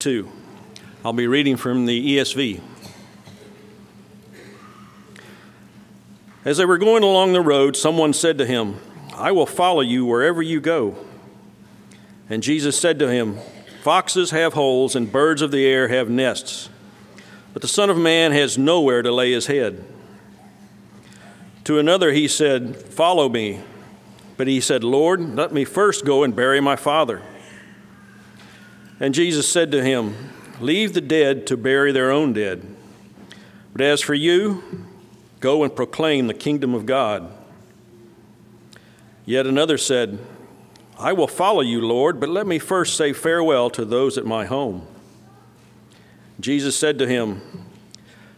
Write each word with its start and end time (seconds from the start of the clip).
2. 0.00 0.30
I'll 1.04 1.12
be 1.12 1.26
reading 1.26 1.56
from 1.56 1.86
the 1.86 2.16
ESV. 2.18 2.60
As 6.44 6.58
they 6.58 6.64
were 6.64 6.78
going 6.78 7.02
along 7.02 7.32
the 7.32 7.40
road, 7.40 7.76
someone 7.76 8.12
said 8.12 8.38
to 8.38 8.46
him, 8.46 8.76
I 9.12 9.32
will 9.32 9.44
follow 9.44 9.80
you 9.80 10.06
wherever 10.06 10.40
you 10.40 10.60
go. 10.60 10.96
And 12.30 12.44
Jesus 12.44 12.78
said 12.78 13.00
to 13.00 13.10
him, 13.10 13.38
Foxes 13.82 14.30
have 14.30 14.52
holes, 14.52 14.94
and 14.94 15.10
birds 15.10 15.42
of 15.42 15.50
the 15.50 15.66
air 15.66 15.88
have 15.88 16.08
nests, 16.08 16.68
but 17.52 17.60
the 17.60 17.66
Son 17.66 17.90
of 17.90 17.98
Man 17.98 18.30
has 18.30 18.56
nowhere 18.56 19.02
to 19.02 19.10
lay 19.10 19.32
his 19.32 19.48
head. 19.48 19.84
To 21.64 21.80
another 21.80 22.12
he 22.12 22.28
said, 22.28 22.76
Follow 22.76 23.28
me. 23.28 23.62
But 24.36 24.46
he 24.46 24.60
said, 24.60 24.84
Lord, 24.84 25.34
let 25.34 25.52
me 25.52 25.64
first 25.64 26.04
go 26.04 26.22
and 26.22 26.36
bury 26.36 26.60
my 26.60 26.76
father. 26.76 27.20
And 29.00 29.14
Jesus 29.14 29.48
said 29.48 29.70
to 29.72 29.82
him, 29.82 30.14
Leave 30.60 30.92
the 30.92 31.00
dead 31.00 31.46
to 31.46 31.56
bury 31.56 31.92
their 31.92 32.10
own 32.10 32.32
dead. 32.32 32.66
But 33.72 33.82
as 33.82 34.00
for 34.00 34.14
you, 34.14 34.86
go 35.40 35.62
and 35.62 35.74
proclaim 35.74 36.26
the 36.26 36.34
kingdom 36.34 36.74
of 36.74 36.84
God. 36.84 37.32
Yet 39.24 39.46
another 39.46 39.78
said, 39.78 40.18
I 40.98 41.12
will 41.12 41.28
follow 41.28 41.60
you, 41.60 41.80
Lord, 41.80 42.18
but 42.18 42.28
let 42.28 42.46
me 42.46 42.58
first 42.58 42.96
say 42.96 43.12
farewell 43.12 43.70
to 43.70 43.84
those 43.84 44.18
at 44.18 44.26
my 44.26 44.46
home. 44.46 44.86
Jesus 46.40 46.76
said 46.76 46.98
to 46.98 47.06
him, 47.06 47.40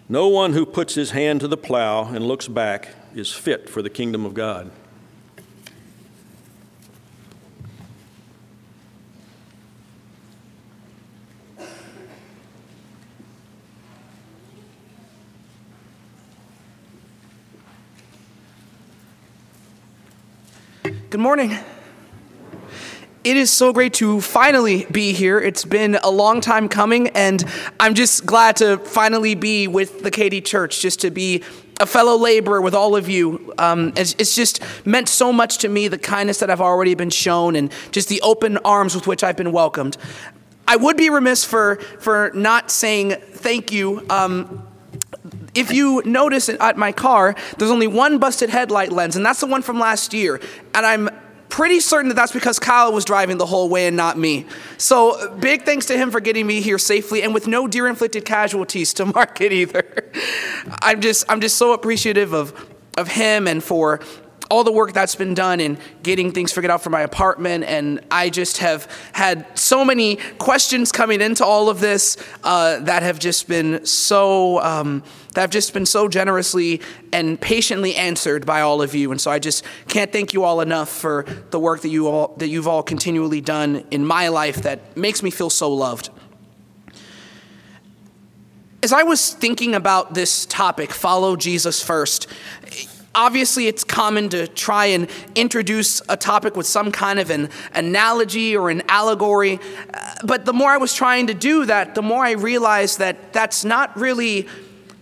No 0.09 0.29
one 0.29 0.53
who 0.53 0.67
puts 0.67 0.95
his 0.95 1.13
hand 1.13 1.41
to 1.41 1.49
the 1.49 1.57
plow 1.57 2.05
and 2.05 2.27
looks 2.27 2.49
back 2.49 2.89
is 3.15 3.33
fit 3.33 3.71
for 3.71 3.81
the 3.81 3.89
kingdom 3.89 4.27
of 4.27 4.35
God. 4.35 4.71
Good 21.11 21.19
morning. 21.19 21.59
It 23.25 23.37
is 23.37 23.51
so 23.51 23.73
great 23.73 23.95
to 23.95 24.21
finally 24.21 24.87
be 24.93 25.13
here. 25.13 25.41
It's 25.41 25.65
been 25.65 25.97
a 25.97 26.09
long 26.09 26.41
time 26.41 26.69
coming, 26.69 27.09
and 27.09 27.45
I'm 27.81 27.95
just 27.95 28.25
glad 28.25 28.55
to 28.59 28.79
finally 28.79 29.35
be 29.35 29.67
with 29.67 30.05
the 30.05 30.13
Katy 30.13 30.41
Church, 30.41 30.81
just 30.81 31.01
to 31.01 31.11
be 31.11 31.43
a 31.81 31.87
fellow 31.87 32.17
laborer 32.17 32.61
with 32.61 32.77
all 32.77 32.95
of 32.95 33.09
you. 33.09 33.53
Um, 33.59 33.93
it's, 33.97 34.15
it's, 34.21 34.37
just 34.37 34.63
meant 34.87 35.09
so 35.09 35.33
much 35.33 35.59
to 35.59 35.69
me, 35.69 35.89
the 35.89 35.99
kindness 35.99 36.39
that 36.39 36.49
I've 36.49 36.61
already 36.61 36.95
been 36.95 37.11
shown, 37.11 37.57
and 37.57 37.73
just 37.91 38.09
the 38.09 38.21
open 38.21 38.59
arms 38.59 38.95
with 38.95 39.09
which 39.09 39.25
I've 39.25 39.37
been 39.37 39.51
welcomed. 39.51 39.97
I 40.69 40.77
would 40.77 40.97
be 40.97 41.11
remiss 41.11 41.45
for, 41.45 41.81
for 41.99 42.31
not 42.35 42.71
saying 42.71 43.17
thank 43.33 43.73
you. 43.73 44.07
Um, 44.09 44.65
if 45.55 45.73
you 45.73 46.03
notice 46.05 46.49
at 46.49 46.77
my 46.77 46.93
car, 46.93 47.35
there's 47.59 47.71
only 47.71 47.87
one 47.87 48.19
busted 48.19 48.51
headlight 48.51 48.93
lens, 48.93 49.17
and 49.17 49.25
that's 49.25 49.41
the 49.41 49.47
one 49.47 49.63
from 49.63 49.79
last 49.79 50.13
year. 50.15 50.41
And 50.75 50.87
I'm 50.87 51.11
pretty 51.49 51.81
certain 51.81 52.09
that 52.09 52.15
that's 52.15 52.33
because 52.33 52.59
Kyle 52.59 52.93
was 52.93 53.05
driving 53.05 53.37
the 53.37 53.47
whole 53.47 53.69
way 53.69 53.87
and 53.87 53.97
not 53.97 54.17
me. 54.17 54.47
So 54.79 55.37
big 55.37 55.65
thanks 55.65 55.87
to 55.87 55.99
him 55.99 56.11
for 56.11 56.21
getting 56.21 56.47
me 56.47 56.61
here 56.61 56.79
safely 56.79 57.23
and 57.23 57.35
with 57.35 57.47
no 57.47 57.67
deer 57.67 57.89
inflicted 57.89 58.25
casualties 58.25 58.95
to 58.95 59.07
mark 59.15 59.41
it 59.41 59.53
either. 59.53 60.13
I'm 60.81 61.01
just 61.01 61.25
I'm 61.29 61.41
just 61.41 61.59
so 61.59 61.73
appreciative 61.73 62.33
of 62.33 62.69
of 62.97 63.09
him 63.09 63.47
and 63.47 63.63
for 63.63 64.01
all 64.51 64.65
the 64.65 64.73
work 64.73 64.93
that's 64.93 65.15
been 65.15 65.33
done 65.33 65.61
in 65.61 65.79
getting 66.03 66.33
things 66.33 66.53
figured 66.53 66.71
out 66.71 66.83
for 66.83 66.91
my 66.91 67.03
apartment. 67.03 67.65
And 67.65 68.01
I 68.11 68.31
just 68.31 68.59
have 68.59 68.89
had 69.13 69.47
so 69.57 69.85
many 69.85 70.17
questions 70.39 70.91
coming 70.91 71.21
into 71.21 71.45
all 71.45 71.69
of 71.69 71.79
this 71.81 72.17
uh, 72.43 72.81
that 72.81 73.03
have 73.03 73.19
just 73.19 73.49
been 73.49 73.85
so. 73.87 74.61
Um, 74.61 75.03
that 75.33 75.43
have 75.43 75.51
just 75.51 75.73
been 75.73 75.87
so 75.87 76.09
generously 76.09 76.81
and 77.13 77.41
patiently 77.41 77.95
answered 77.95 78.45
by 78.45 78.61
all 78.61 78.83
of 78.83 78.95
you. 78.95 79.11
And 79.11 79.21
so 79.21 79.31
I 79.31 79.39
just 79.39 79.65
can't 79.89 80.13
thank 80.13 80.33
you 80.33 80.45
all 80.45 80.61
enough 80.61 80.89
for 80.89 81.25
the 81.51 81.59
work 81.59 81.83
that 81.83 81.89
you 81.89 82.09
all 82.09 82.35
that 82.39 82.49
you've 82.49 82.69
all 82.69 82.83
continually 82.83 83.41
done 83.41 83.85
in 83.91 84.05
my 84.05 84.29
life 84.29 84.63
that 84.63 84.97
makes 84.97 85.23
me 85.23 85.31
feel 85.31 85.51
so 85.51 85.73
loved. 85.73 86.11
As 88.83 88.93
I 88.93 89.03
was 89.03 89.35
thinking 89.35 89.75
about 89.75 90.15
this 90.15 90.47
topic, 90.47 90.91
follow 90.91 91.37
Jesus 91.37 91.83
first, 91.83 92.27
Obviously, 93.13 93.67
it's 93.67 93.83
common 93.83 94.29
to 94.29 94.47
try 94.47 94.87
and 94.87 95.09
introduce 95.35 96.01
a 96.09 96.17
topic 96.17 96.57
with 96.57 96.67
some 96.67 96.93
kind 96.93 97.19
of 97.19 97.29
an 97.31 97.49
analogy 97.75 98.57
or 98.57 98.71
an 98.71 98.83
allegory. 98.89 99.59
But 100.25 100.45
the 100.45 100.53
more 100.53 100.71
I 100.71 100.77
was 100.77 100.95
trying 100.95 101.27
to 101.27 101.35
do 101.35 101.65
that, 101.67 101.97
the 101.97 102.03
more 102.03 102.25
I 102.25 102.33
realized 102.33 103.01
that 103.01 103.33
that's 103.33 103.65
not 103.65 103.97
really 103.97 104.47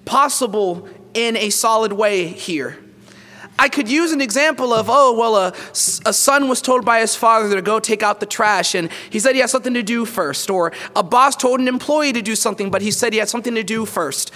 possible 0.08 0.88
in 1.12 1.36
a 1.36 1.50
solid 1.50 1.92
way 1.92 2.26
here. 2.26 2.78
I 3.58 3.68
could 3.68 3.90
use 3.90 4.12
an 4.12 4.20
example 4.20 4.72
of, 4.72 4.86
oh, 4.88 5.18
well, 5.18 5.36
a, 5.36 5.48
a 6.06 6.12
son 6.12 6.48
was 6.48 6.62
told 6.62 6.84
by 6.84 7.00
his 7.00 7.14
father 7.14 7.54
to 7.54 7.60
go 7.60 7.78
take 7.78 8.02
out 8.02 8.20
the 8.20 8.26
trash, 8.26 8.74
and 8.74 8.88
he 9.10 9.18
said 9.18 9.34
he 9.34 9.40
had 9.40 9.50
something 9.50 9.74
to 9.74 9.82
do 9.82 10.04
first. 10.04 10.48
Or 10.48 10.72
a 10.96 11.02
boss 11.02 11.36
told 11.36 11.60
an 11.60 11.68
employee 11.68 12.12
to 12.12 12.22
do 12.22 12.36
something, 12.36 12.70
but 12.70 12.82
he 12.82 12.90
said 12.90 13.12
he 13.12 13.18
had 13.18 13.28
something 13.28 13.54
to 13.54 13.62
do 13.62 13.84
first. 13.84 14.32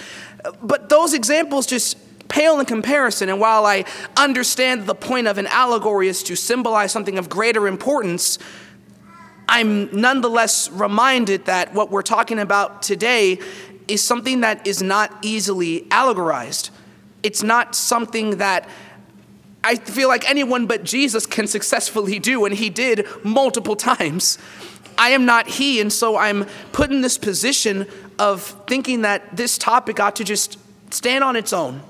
But 0.61 0.89
those 0.89 1.13
examples 1.13 1.65
just 1.65 1.97
pale 2.27 2.59
in 2.59 2.65
comparison. 2.65 3.29
And 3.29 3.39
while 3.39 3.65
I 3.65 3.85
understand 4.17 4.85
the 4.85 4.95
point 4.95 5.27
of 5.27 5.37
an 5.37 5.47
allegory 5.47 6.07
is 6.07 6.21
to 6.23 6.35
symbolize 6.35 6.91
something 6.91 7.17
of 7.17 7.29
greater 7.29 7.65
importance, 7.67 8.39
I'm 9.47 9.89
nonetheless 9.99 10.69
reminded 10.69 11.45
that 11.45 11.73
what 11.73 11.91
we're 11.91 12.01
talking 12.01 12.39
about 12.39 12.83
today 12.83 13.39
is 13.87 14.03
something 14.03 14.41
that 14.41 14.65
is 14.65 14.81
not 14.81 15.13
easily 15.21 15.87
allegorized. 15.91 16.69
It's 17.21 17.43
not 17.43 17.75
something 17.75 18.37
that 18.37 18.67
I 19.63 19.75
feel 19.75 20.09
like 20.09 20.29
anyone 20.29 20.67
but 20.67 20.83
Jesus 20.83 21.25
can 21.25 21.47
successfully 21.57 22.19
do, 22.19 22.45
and 22.45 22.53
he 22.53 22.69
did 22.69 23.07
multiple 23.23 23.75
times. 23.75 24.37
I 24.97 25.09
am 25.09 25.25
not 25.25 25.47
he, 25.47 25.81
and 25.81 25.91
so 25.91 26.17
I'm 26.17 26.45
put 26.71 26.91
in 26.91 27.01
this 27.01 27.17
position 27.17 27.87
of 28.19 28.41
thinking 28.67 29.01
that 29.01 29.35
this 29.35 29.57
topic 29.57 29.99
ought 29.99 30.15
to 30.17 30.23
just 30.23 30.59
stand 30.91 31.23
on 31.23 31.35
its 31.35 31.51
own 31.51 31.81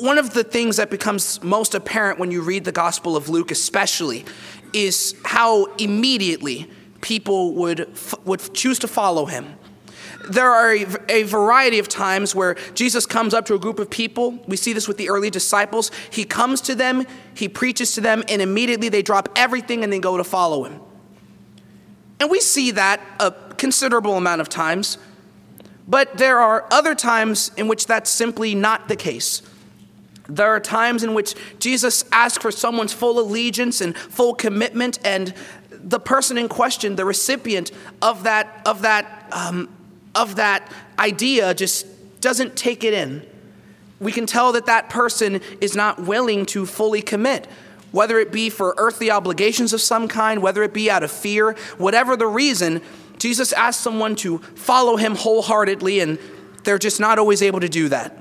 one 0.00 0.18
of 0.18 0.34
the 0.34 0.44
things 0.44 0.76
that 0.76 0.90
becomes 0.90 1.42
most 1.42 1.74
apparent 1.74 2.18
when 2.18 2.30
you 2.30 2.42
read 2.42 2.64
the 2.64 2.72
Gospel 2.72 3.16
of 3.16 3.28
Luke, 3.28 3.50
especially, 3.50 4.24
is 4.72 5.14
how 5.24 5.66
immediately 5.76 6.70
people 7.00 7.54
would, 7.54 7.88
would 8.24 8.54
choose 8.54 8.78
to 8.80 8.88
follow 8.88 9.26
him. 9.26 9.54
There 10.28 10.50
are 10.50 10.74
a, 11.08 11.22
variety 11.22 11.78
of 11.78 11.88
times 11.88 12.34
where 12.34 12.56
Jesus 12.74 13.06
comes 13.06 13.32
up 13.32 13.46
to 13.46 13.54
a 13.54 13.58
group 13.58 13.78
of 13.78 13.88
people. 13.88 14.38
We 14.46 14.56
see 14.56 14.72
this 14.72 14.86
with 14.86 14.98
the 14.98 15.08
early 15.08 15.30
disciples. 15.30 15.90
He 16.10 16.24
comes 16.24 16.60
to 16.62 16.74
them, 16.74 17.06
he 17.34 17.48
preaches 17.48 17.94
to 17.94 18.00
them, 18.00 18.22
and 18.28 18.42
immediately 18.42 18.88
they 18.88 19.02
drop 19.02 19.30
everything 19.34 19.82
and 19.82 19.92
they 19.92 19.98
go 19.98 20.16
to 20.16 20.24
follow 20.24 20.64
him. 20.64 20.80
And 22.20 22.30
we 22.30 22.40
see 22.40 22.70
that 22.72 23.00
a 23.18 23.32
considerable 23.56 24.16
amount 24.16 24.42
of 24.42 24.48
times. 24.48 24.98
But 25.88 26.18
there 26.18 26.38
are 26.38 26.66
other 26.70 26.94
times 26.94 27.50
in 27.56 27.66
which 27.66 27.86
that's 27.86 28.10
simply 28.10 28.54
not 28.54 28.88
the 28.88 28.96
case. 28.96 29.42
There 30.28 30.48
are 30.48 30.60
times 30.60 31.02
in 31.02 31.14
which 31.14 31.34
Jesus 31.58 32.04
asks 32.12 32.40
for 32.40 32.52
someone's 32.52 32.92
full 32.92 33.18
allegiance 33.18 33.80
and 33.80 33.96
full 33.96 34.34
commitment, 34.34 35.00
and 35.04 35.34
the 35.72 35.98
person 35.98 36.38
in 36.38 36.48
question, 36.48 36.94
the 36.94 37.04
recipient 37.04 37.72
of 38.00 38.22
that, 38.22 38.62
of 38.66 38.82
that, 38.82 39.28
um, 39.32 39.68
of 40.14 40.36
that 40.36 40.70
idea, 40.98 41.54
just 41.54 41.86
doesn't 42.20 42.56
take 42.56 42.84
it 42.84 42.92
in. 42.92 43.26
We 43.98 44.12
can 44.12 44.26
tell 44.26 44.52
that 44.52 44.66
that 44.66 44.90
person 44.90 45.40
is 45.60 45.76
not 45.76 46.00
willing 46.00 46.46
to 46.46 46.66
fully 46.66 47.02
commit, 47.02 47.46
whether 47.92 48.18
it 48.18 48.32
be 48.32 48.48
for 48.50 48.74
earthly 48.78 49.10
obligations 49.10 49.72
of 49.72 49.80
some 49.80 50.08
kind, 50.08 50.42
whether 50.42 50.62
it 50.62 50.72
be 50.72 50.90
out 50.90 51.02
of 51.02 51.10
fear, 51.10 51.52
whatever 51.76 52.16
the 52.16 52.26
reason. 52.26 52.80
Jesus 53.18 53.52
asks 53.52 53.82
someone 53.82 54.16
to 54.16 54.38
follow 54.38 54.96
him 54.96 55.14
wholeheartedly, 55.14 56.00
and 56.00 56.18
they're 56.64 56.78
just 56.78 57.00
not 57.00 57.18
always 57.18 57.42
able 57.42 57.60
to 57.60 57.68
do 57.68 57.88
that. 57.90 58.16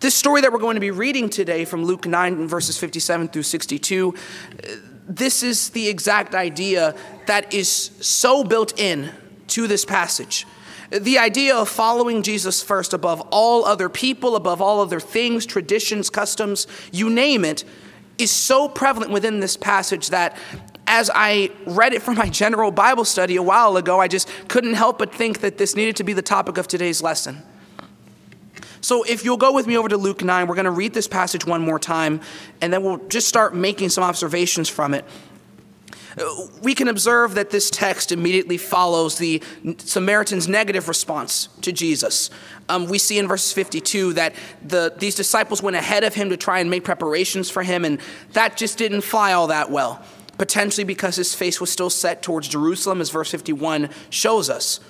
This 0.00 0.14
story 0.14 0.40
that 0.40 0.52
we're 0.52 0.58
going 0.58 0.74
to 0.74 0.80
be 0.80 0.90
reading 0.90 1.30
today 1.30 1.64
from 1.64 1.84
Luke 1.84 2.06
9, 2.06 2.48
verses 2.48 2.76
57 2.76 3.28
through 3.28 3.44
62, 3.44 4.14
uh, 4.14 4.68
this 5.06 5.42
is 5.42 5.70
the 5.70 5.88
exact 5.88 6.34
idea 6.34 6.94
that 7.26 7.54
is 7.54 7.68
so 7.68 8.42
built 8.42 8.78
in 8.78 9.10
to 9.48 9.66
this 9.66 9.84
passage. 9.84 10.46
The 10.90 11.18
idea 11.18 11.56
of 11.56 11.68
following 11.68 12.22
Jesus 12.22 12.62
first 12.62 12.92
above 12.92 13.20
all 13.30 13.64
other 13.64 13.88
people, 13.88 14.36
above 14.36 14.60
all 14.60 14.80
other 14.80 15.00
things, 15.00 15.46
traditions, 15.46 16.10
customs, 16.10 16.66
you 16.92 17.10
name 17.10 17.44
it, 17.44 17.64
is 18.18 18.30
so 18.30 18.68
prevalent 18.68 19.10
within 19.10 19.40
this 19.40 19.56
passage 19.56 20.10
that 20.10 20.36
as 20.86 21.10
I 21.12 21.50
read 21.66 21.94
it 21.94 22.02
from 22.02 22.16
my 22.16 22.28
general 22.28 22.70
Bible 22.70 23.04
study 23.04 23.36
a 23.36 23.42
while 23.42 23.76
ago, 23.76 24.00
I 24.00 24.08
just 24.08 24.28
couldn't 24.48 24.74
help 24.74 24.98
but 24.98 25.14
think 25.14 25.40
that 25.40 25.58
this 25.58 25.74
needed 25.74 25.96
to 25.96 26.04
be 26.04 26.12
the 26.12 26.22
topic 26.22 26.58
of 26.58 26.68
today's 26.68 27.02
lesson. 27.02 27.42
So 28.80 29.02
if 29.02 29.24
you'll 29.24 29.38
go 29.38 29.52
with 29.52 29.66
me 29.66 29.78
over 29.78 29.88
to 29.88 29.96
Luke 29.96 30.22
9, 30.22 30.46
we're 30.46 30.54
going 30.54 30.66
to 30.66 30.70
read 30.70 30.92
this 30.92 31.08
passage 31.08 31.46
one 31.46 31.62
more 31.62 31.78
time, 31.78 32.20
and 32.60 32.70
then 32.70 32.82
we'll 32.82 32.98
just 33.08 33.26
start 33.28 33.54
making 33.54 33.88
some 33.88 34.04
observations 34.04 34.68
from 34.68 34.92
it. 34.92 35.06
We 36.62 36.74
can 36.74 36.88
observe 36.88 37.34
that 37.34 37.50
this 37.50 37.70
text 37.70 38.12
immediately 38.12 38.56
follows 38.56 39.18
the 39.18 39.42
Samaritan's 39.78 40.48
negative 40.48 40.88
response 40.88 41.48
to 41.62 41.72
Jesus. 41.72 42.30
Um, 42.68 42.86
we 42.86 42.98
see 42.98 43.18
in 43.18 43.26
verse 43.26 43.52
52 43.52 44.12
that 44.14 44.34
the, 44.62 44.94
these 44.96 45.14
disciples 45.16 45.62
went 45.62 45.76
ahead 45.76 46.04
of 46.04 46.14
him 46.14 46.30
to 46.30 46.36
try 46.36 46.60
and 46.60 46.70
make 46.70 46.84
preparations 46.84 47.50
for 47.50 47.62
him, 47.62 47.84
and 47.84 48.00
that 48.32 48.56
just 48.56 48.78
didn't 48.78 49.00
fly 49.00 49.32
all 49.32 49.48
that 49.48 49.70
well, 49.70 50.04
potentially 50.38 50.84
because 50.84 51.16
his 51.16 51.34
face 51.34 51.60
was 51.60 51.70
still 51.70 51.90
set 51.90 52.22
towards 52.22 52.46
Jerusalem, 52.48 53.00
as 53.00 53.10
verse 53.10 53.30
51 53.30 53.90
shows 54.10 54.48
us. 54.48 54.80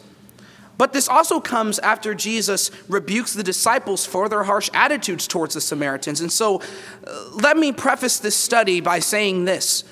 But 0.76 0.93
this 0.93 1.09
also 1.09 1.41
comes 1.41 1.79
after 1.79 2.15
Jesus 2.15 2.71
rebukes 2.88 3.32
the 3.32 3.44
disciples 3.44 4.05
for 4.05 4.29
their 4.29 4.43
harsh 4.43 4.69
attitudes 4.75 5.29
towards 5.29 5.55
the 5.55 5.61
Samaritans. 5.61 6.21
And 6.21 6.32
so 6.32 6.61
uh, 7.06 7.31
let 7.32 7.56
me 7.56 7.71
preface 7.73 8.19
this 8.19 8.35
study 8.35 8.81
by 8.81 8.99
saying 8.99 9.44
this 9.44 9.85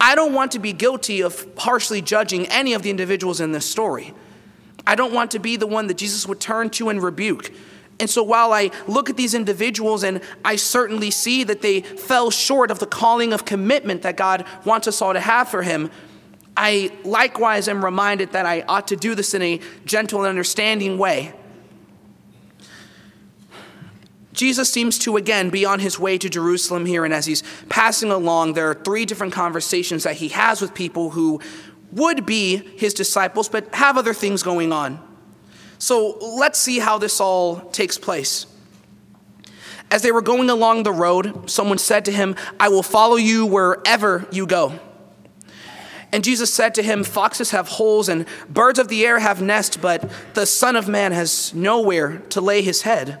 I 0.00 0.14
don't 0.14 0.32
want 0.32 0.52
to 0.52 0.58
be 0.58 0.72
guilty 0.72 1.22
of 1.22 1.46
harshly 1.56 2.02
judging 2.02 2.46
any 2.46 2.74
of 2.74 2.82
the 2.82 2.90
individuals 2.90 3.40
in 3.40 3.52
this 3.52 3.68
story. 3.68 4.12
I 4.86 4.94
don't 4.94 5.14
want 5.14 5.30
to 5.32 5.38
be 5.38 5.56
the 5.56 5.66
one 5.66 5.86
that 5.86 5.96
Jesus 5.96 6.26
would 6.26 6.40
turn 6.40 6.70
to 6.70 6.88
and 6.88 7.02
rebuke. 7.02 7.50
And 8.00 8.10
so 8.10 8.22
while 8.22 8.52
I 8.52 8.70
look 8.86 9.08
at 9.08 9.16
these 9.16 9.34
individuals 9.34 10.02
and 10.02 10.20
I 10.44 10.56
certainly 10.56 11.10
see 11.10 11.44
that 11.44 11.62
they 11.62 11.80
fell 11.80 12.30
short 12.30 12.70
of 12.70 12.80
the 12.80 12.86
calling 12.86 13.32
of 13.32 13.44
commitment 13.44 14.02
that 14.02 14.16
God 14.16 14.44
wants 14.64 14.88
us 14.88 15.00
all 15.00 15.12
to 15.12 15.20
have 15.20 15.48
for 15.48 15.62
Him, 15.62 15.90
I 16.56 16.92
likewise 17.04 17.68
am 17.68 17.84
reminded 17.84 18.32
that 18.32 18.46
I 18.46 18.62
ought 18.62 18.88
to 18.88 18.96
do 18.96 19.14
this 19.14 19.34
in 19.34 19.42
a 19.42 19.60
gentle 19.84 20.20
and 20.20 20.28
understanding 20.28 20.98
way. 20.98 21.32
Jesus 24.34 24.70
seems 24.70 24.98
to 24.98 25.16
again 25.16 25.48
be 25.48 25.64
on 25.64 25.78
his 25.78 25.98
way 25.98 26.18
to 26.18 26.28
Jerusalem 26.28 26.86
here, 26.86 27.04
and 27.04 27.14
as 27.14 27.24
he's 27.24 27.44
passing 27.68 28.10
along, 28.10 28.54
there 28.54 28.68
are 28.68 28.74
three 28.74 29.06
different 29.06 29.32
conversations 29.32 30.02
that 30.02 30.16
he 30.16 30.28
has 30.28 30.60
with 30.60 30.74
people 30.74 31.10
who 31.10 31.40
would 31.92 32.26
be 32.26 32.56
his 32.76 32.92
disciples, 32.94 33.48
but 33.48 33.72
have 33.72 33.96
other 33.96 34.12
things 34.12 34.42
going 34.42 34.72
on. 34.72 35.00
So 35.78 36.18
let's 36.18 36.58
see 36.58 36.80
how 36.80 36.98
this 36.98 37.20
all 37.20 37.60
takes 37.70 37.96
place. 37.96 38.46
As 39.90 40.02
they 40.02 40.10
were 40.10 40.22
going 40.22 40.50
along 40.50 40.82
the 40.82 40.92
road, 40.92 41.48
someone 41.48 41.78
said 41.78 42.04
to 42.06 42.12
him, 42.12 42.34
I 42.58 42.68
will 42.68 42.82
follow 42.82 43.16
you 43.16 43.46
wherever 43.46 44.26
you 44.32 44.46
go. 44.46 44.80
And 46.10 46.24
Jesus 46.24 46.52
said 46.52 46.74
to 46.74 46.82
him, 46.82 47.04
Foxes 47.04 47.52
have 47.52 47.68
holes 47.68 48.08
and 48.08 48.26
birds 48.48 48.80
of 48.80 48.88
the 48.88 49.06
air 49.06 49.20
have 49.20 49.40
nests, 49.40 49.76
but 49.76 50.10
the 50.34 50.46
Son 50.46 50.74
of 50.74 50.88
Man 50.88 51.12
has 51.12 51.54
nowhere 51.54 52.18
to 52.30 52.40
lay 52.40 52.62
his 52.62 52.82
head. 52.82 53.20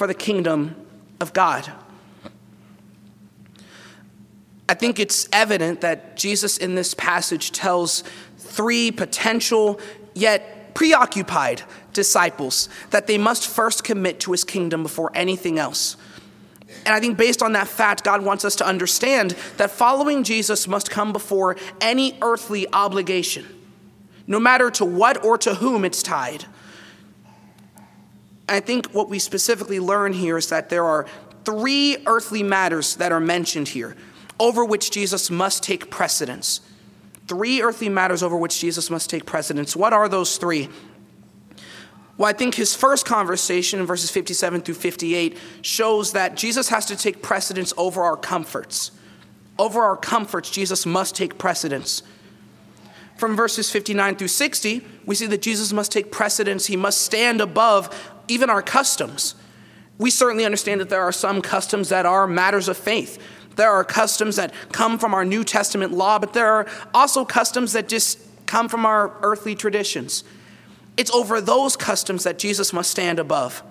for 0.00 0.06
the 0.06 0.14
kingdom 0.14 0.74
of 1.20 1.34
God. 1.34 1.70
I 4.66 4.72
think 4.72 4.98
it's 4.98 5.28
evident 5.30 5.82
that 5.82 6.16
Jesus 6.16 6.56
in 6.56 6.74
this 6.74 6.94
passage 6.94 7.52
tells 7.52 8.02
three 8.38 8.92
potential 8.92 9.78
yet 10.14 10.72
preoccupied 10.72 11.64
disciples 11.92 12.70
that 12.92 13.08
they 13.08 13.18
must 13.18 13.46
first 13.46 13.84
commit 13.84 14.20
to 14.20 14.32
his 14.32 14.42
kingdom 14.42 14.82
before 14.82 15.10
anything 15.14 15.58
else. 15.58 15.98
And 16.86 16.94
I 16.94 17.00
think 17.00 17.18
based 17.18 17.42
on 17.42 17.52
that 17.52 17.68
fact, 17.68 18.02
God 18.02 18.24
wants 18.24 18.46
us 18.46 18.56
to 18.56 18.66
understand 18.66 19.32
that 19.58 19.70
following 19.70 20.24
Jesus 20.24 20.66
must 20.66 20.88
come 20.90 21.12
before 21.12 21.58
any 21.82 22.16
earthly 22.22 22.66
obligation, 22.72 23.44
no 24.26 24.40
matter 24.40 24.70
to 24.70 24.84
what 24.86 25.22
or 25.22 25.36
to 25.36 25.56
whom 25.56 25.84
it's 25.84 26.02
tied. 26.02 26.46
I 28.50 28.60
think 28.60 28.90
what 28.92 29.08
we 29.08 29.18
specifically 29.20 29.78
learn 29.78 30.12
here 30.12 30.36
is 30.36 30.48
that 30.48 30.68
there 30.70 30.84
are 30.84 31.06
three 31.44 31.98
earthly 32.06 32.42
matters 32.42 32.96
that 32.96 33.12
are 33.12 33.20
mentioned 33.20 33.68
here 33.68 33.96
over 34.40 34.64
which 34.64 34.90
Jesus 34.90 35.30
must 35.30 35.62
take 35.62 35.90
precedence. 35.90 36.60
Three 37.28 37.62
earthly 37.62 37.88
matters 37.88 38.22
over 38.22 38.36
which 38.36 38.58
Jesus 38.58 38.90
must 38.90 39.08
take 39.08 39.24
precedence. 39.24 39.76
What 39.76 39.92
are 39.92 40.08
those 40.08 40.36
three? 40.36 40.68
Well, 42.16 42.28
I 42.28 42.32
think 42.32 42.54
his 42.56 42.74
first 42.74 43.06
conversation 43.06 43.80
in 43.80 43.86
verses 43.86 44.10
57 44.10 44.62
through 44.62 44.74
58 44.74 45.38
shows 45.62 46.12
that 46.12 46.36
Jesus 46.36 46.68
has 46.70 46.86
to 46.86 46.96
take 46.96 47.22
precedence 47.22 47.72
over 47.76 48.02
our 48.02 48.16
comforts. 48.16 48.90
Over 49.58 49.82
our 49.82 49.96
comforts, 49.96 50.50
Jesus 50.50 50.84
must 50.84 51.14
take 51.14 51.38
precedence. 51.38 52.02
From 53.16 53.36
verses 53.36 53.70
59 53.70 54.16
through 54.16 54.28
60, 54.28 54.84
we 55.06 55.14
see 55.14 55.26
that 55.26 55.42
Jesus 55.42 55.72
must 55.72 55.92
take 55.92 56.10
precedence. 56.10 56.66
He 56.66 56.76
must 56.76 57.02
stand 57.02 57.40
above 57.42 57.94
even 58.30 58.48
our 58.48 58.62
customs. 58.62 59.34
We 59.98 60.10
certainly 60.10 60.44
understand 60.44 60.80
that 60.80 60.88
there 60.88 61.02
are 61.02 61.12
some 61.12 61.42
customs 61.42 61.90
that 61.90 62.06
are 62.06 62.26
matters 62.26 62.68
of 62.68 62.76
faith. 62.76 63.18
There 63.56 63.70
are 63.70 63.84
customs 63.84 64.36
that 64.36 64.54
come 64.72 64.98
from 64.98 65.12
our 65.12 65.24
New 65.24 65.44
Testament 65.44 65.92
law, 65.92 66.18
but 66.18 66.32
there 66.32 66.46
are 66.46 66.66
also 66.94 67.24
customs 67.24 67.72
that 67.72 67.88
just 67.88 68.18
come 68.46 68.68
from 68.68 68.86
our 68.86 69.14
earthly 69.22 69.54
traditions. 69.54 70.24
It's 70.96 71.10
over 71.10 71.40
those 71.40 71.76
customs 71.76 72.24
that 72.24 72.38
Jesus 72.38 72.72
must 72.72 72.90
stand 72.90 73.18
above. 73.18 73.62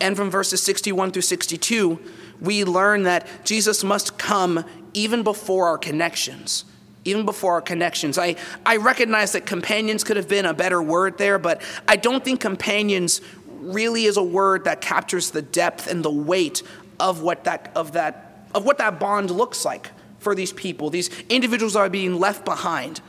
And 0.00 0.16
from 0.16 0.30
verses 0.30 0.62
61 0.62 1.10
through 1.10 1.22
62, 1.22 1.98
we 2.40 2.64
learn 2.64 3.02
that 3.02 3.26
Jesus 3.44 3.82
must 3.82 4.16
come 4.16 4.64
even 4.94 5.22
before 5.22 5.66
our 5.66 5.78
connections. 5.78 6.64
Even 7.04 7.24
before 7.24 7.54
our 7.54 7.60
connections. 7.62 8.18
I, 8.18 8.36
I 8.66 8.76
recognize 8.76 9.32
that 9.32 9.46
companions 9.46 10.04
could 10.04 10.16
have 10.16 10.28
been 10.28 10.44
a 10.44 10.54
better 10.54 10.82
word 10.82 11.16
there, 11.18 11.38
but 11.38 11.62
I 11.86 11.96
don't 11.96 12.24
think 12.24 12.40
companions 12.40 13.20
really 13.46 14.04
is 14.04 14.16
a 14.16 14.22
word 14.22 14.64
that 14.64 14.80
captures 14.80 15.30
the 15.30 15.42
depth 15.42 15.90
and 15.90 16.04
the 16.04 16.10
weight 16.10 16.62
of 17.00 17.22
what 17.22 17.44
that, 17.44 17.72
of 17.74 17.92
that, 17.92 18.48
of 18.54 18.64
what 18.64 18.78
that 18.78 18.98
bond 18.98 19.30
looks 19.30 19.64
like 19.64 19.90
for 20.18 20.34
these 20.34 20.52
people. 20.52 20.90
These 20.90 21.10
individuals 21.28 21.76
are 21.76 21.88
being 21.88 22.18
left 22.18 22.44
behind. 22.44 23.00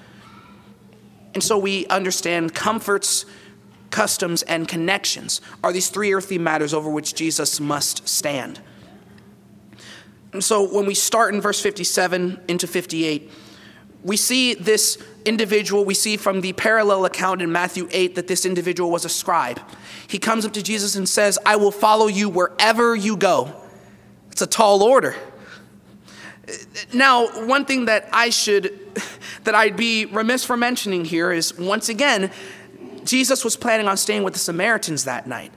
And 1.34 1.44
so 1.44 1.58
we 1.58 1.86
understand 1.88 2.54
comforts, 2.54 3.26
customs, 3.92 4.42
and 4.44 4.68
connections 4.68 5.42
are 5.64 5.72
these 5.72 5.90
three 5.90 6.14
earthly 6.14 6.38
matters 6.38 6.74
over 6.74 6.90
which 6.90 7.16
Jesus 7.16 7.60
must 7.60 8.08
stand. 8.08 8.60
And 10.34 10.44
so 10.44 10.72
when 10.72 10.86
we 10.86 10.94
start 10.94 11.34
in 11.34 11.42
verse 11.42 11.60
57 11.62 12.42
into 12.48 12.68
58, 12.68 13.32
we 14.04 14.18
see 14.18 14.54
this 14.54 14.98
individual, 15.26 15.84
we 15.84 15.94
see 15.94 16.18
from 16.18 16.42
the 16.42 16.54
parallel 16.54 17.06
account 17.06 17.42
in 17.42 17.52
Matthew 17.52 17.88
8 17.92 18.16
that 18.16 18.28
this 18.28 18.46
individual 18.46 18.92
was 18.92 19.06
a 19.06 19.10
scribe. 19.10 19.60
He 20.08 20.20
comes 20.20 20.46
up 20.46 20.54
to 20.54 20.64
Jesus 20.64 20.96
and 20.96 21.08
says, 21.08 21.38
I 21.46 21.58
will 21.58 21.72
follow 21.72 22.08
you 22.08 22.30
wherever 22.30 22.96
you 22.96 23.18
go. 23.18 23.54
It's 24.32 24.42
a 24.42 24.48
tall 24.48 24.84
order. 24.84 25.16
Now, 26.94 27.46
one 27.46 27.66
thing 27.66 27.86
that 27.86 28.10
I 28.12 28.30
should, 28.30 28.80
that 29.44 29.54
I'd 29.54 29.76
be 29.76 30.06
remiss 30.06 30.44
for 30.46 30.58
mentioning 30.58 31.06
here 31.06 31.32
is 31.32 31.58
once 31.58 31.90
again, 31.90 32.32
Jesus 33.04 33.44
was 33.44 33.56
planning 33.56 33.88
on 33.88 33.98
staying 33.98 34.24
with 34.24 34.34
the 34.34 34.40
Samaritans 34.40 35.04
that 35.04 35.28
night. 35.28 35.52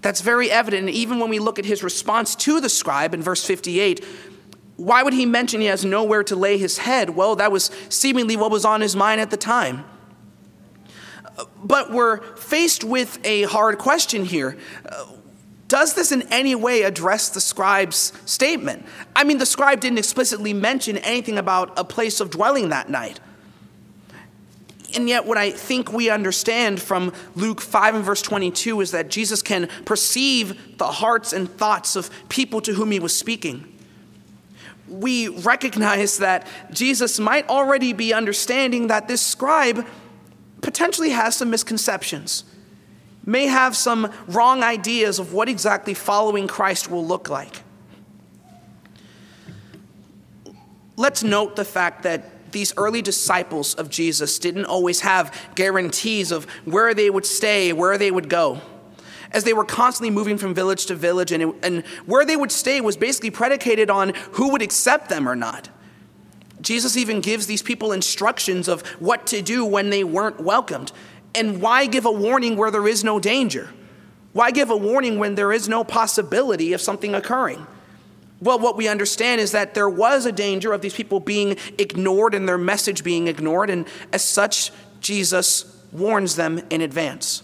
That's 0.00 0.20
very 0.20 0.50
evident. 0.50 0.86
And 0.86 0.94
even 0.94 1.18
when 1.18 1.28
we 1.28 1.38
look 1.38 1.58
at 1.58 1.64
his 1.64 1.82
response 1.82 2.36
to 2.36 2.60
the 2.60 2.68
scribe 2.68 3.14
in 3.14 3.22
verse 3.22 3.44
58, 3.44 4.04
why 4.78 5.02
would 5.02 5.12
he 5.12 5.26
mention 5.26 5.60
he 5.60 5.66
has 5.66 5.84
nowhere 5.84 6.22
to 6.22 6.36
lay 6.36 6.56
his 6.56 6.78
head? 6.78 7.10
Well, 7.10 7.34
that 7.36 7.50
was 7.50 7.70
seemingly 7.88 8.36
what 8.36 8.52
was 8.52 8.64
on 8.64 8.80
his 8.80 8.94
mind 8.94 9.20
at 9.20 9.30
the 9.30 9.36
time. 9.36 9.84
But 11.62 11.92
we're 11.92 12.20
faced 12.36 12.84
with 12.84 13.18
a 13.24 13.42
hard 13.42 13.78
question 13.78 14.24
here. 14.24 14.56
Does 15.66 15.94
this 15.94 16.12
in 16.12 16.22
any 16.30 16.54
way 16.54 16.82
address 16.82 17.28
the 17.28 17.40
scribe's 17.40 18.12
statement? 18.24 18.86
I 19.16 19.24
mean, 19.24 19.38
the 19.38 19.46
scribe 19.46 19.80
didn't 19.80 19.98
explicitly 19.98 20.54
mention 20.54 20.96
anything 20.98 21.38
about 21.38 21.76
a 21.76 21.84
place 21.84 22.20
of 22.20 22.30
dwelling 22.30 22.68
that 22.68 22.88
night. 22.88 23.18
And 24.94 25.08
yet, 25.08 25.26
what 25.26 25.36
I 25.36 25.50
think 25.50 25.92
we 25.92 26.08
understand 26.08 26.80
from 26.80 27.12
Luke 27.34 27.60
5 27.60 27.96
and 27.96 28.04
verse 28.04 28.22
22 28.22 28.80
is 28.80 28.92
that 28.92 29.10
Jesus 29.10 29.42
can 29.42 29.68
perceive 29.84 30.78
the 30.78 30.86
hearts 30.86 31.32
and 31.32 31.50
thoughts 31.50 31.96
of 31.96 32.10
people 32.28 32.60
to 32.60 32.74
whom 32.74 32.92
he 32.92 33.00
was 33.00 33.14
speaking. 33.14 33.77
We 34.88 35.28
recognize 35.28 36.18
that 36.18 36.46
Jesus 36.72 37.18
might 37.18 37.48
already 37.48 37.92
be 37.92 38.12
understanding 38.12 38.88
that 38.88 39.08
this 39.08 39.20
scribe 39.20 39.86
potentially 40.60 41.10
has 41.10 41.36
some 41.36 41.50
misconceptions 41.50 42.44
may 43.24 43.46
have 43.46 43.76
some 43.76 44.10
wrong 44.26 44.62
ideas 44.62 45.18
of 45.18 45.34
what 45.34 45.48
exactly 45.48 45.92
following 45.92 46.48
Christ 46.48 46.90
will 46.90 47.04
look 47.04 47.28
like. 47.28 47.62
let's 50.98 51.22
note 51.22 51.56
the 51.56 51.64
fact 51.64 52.02
that 52.02 52.52
these 52.52 52.74
early 52.76 53.00
disciples 53.00 53.74
of 53.74 53.88
Jesus 53.88 54.38
didn't 54.38 54.66
always 54.66 55.00
have 55.00 55.34
guarantees 55.54 56.32
of 56.32 56.44
where 56.64 56.92
they 56.92 57.08
would 57.08 57.24
stay, 57.24 57.72
where 57.72 57.96
they 57.96 58.10
would 58.10 58.28
go. 58.28 58.60
As 59.30 59.44
they 59.44 59.52
were 59.52 59.64
constantly 59.64 60.10
moving 60.10 60.38
from 60.38 60.54
village 60.54 60.86
to 60.86 60.94
village, 60.94 61.32
and, 61.32 61.42
it, 61.42 61.54
and 61.62 61.86
where 62.06 62.24
they 62.24 62.36
would 62.36 62.52
stay 62.52 62.80
was 62.80 62.96
basically 62.96 63.30
predicated 63.30 63.90
on 63.90 64.14
who 64.32 64.50
would 64.52 64.62
accept 64.62 65.08
them 65.08 65.28
or 65.28 65.36
not. 65.36 65.68
Jesus 66.60 66.96
even 66.96 67.20
gives 67.20 67.46
these 67.46 67.62
people 67.62 67.92
instructions 67.92 68.68
of 68.68 68.86
what 68.98 69.26
to 69.28 69.42
do 69.42 69.64
when 69.64 69.90
they 69.90 70.02
weren't 70.02 70.40
welcomed. 70.40 70.92
And 71.34 71.60
why 71.60 71.86
give 71.86 72.06
a 72.06 72.10
warning 72.10 72.56
where 72.56 72.70
there 72.70 72.88
is 72.88 73.04
no 73.04 73.20
danger? 73.20 73.70
Why 74.32 74.50
give 74.50 74.70
a 74.70 74.76
warning 74.76 75.18
when 75.18 75.34
there 75.34 75.52
is 75.52 75.68
no 75.68 75.84
possibility 75.84 76.72
of 76.72 76.80
something 76.80 77.14
occurring? 77.14 77.66
Well, 78.40 78.58
what 78.58 78.76
we 78.76 78.88
understand 78.88 79.40
is 79.40 79.52
that 79.52 79.74
there 79.74 79.88
was 79.88 80.26
a 80.26 80.32
danger 80.32 80.72
of 80.72 80.80
these 80.80 80.94
people 80.94 81.18
being 81.18 81.56
ignored 81.76 82.34
and 82.34 82.48
their 82.48 82.58
message 82.58 83.02
being 83.02 83.26
ignored, 83.26 83.68
and 83.68 83.86
as 84.12 84.24
such, 84.24 84.70
Jesus 85.00 85.76
warns 85.90 86.36
them 86.36 86.60
in 86.70 86.80
advance. 86.80 87.42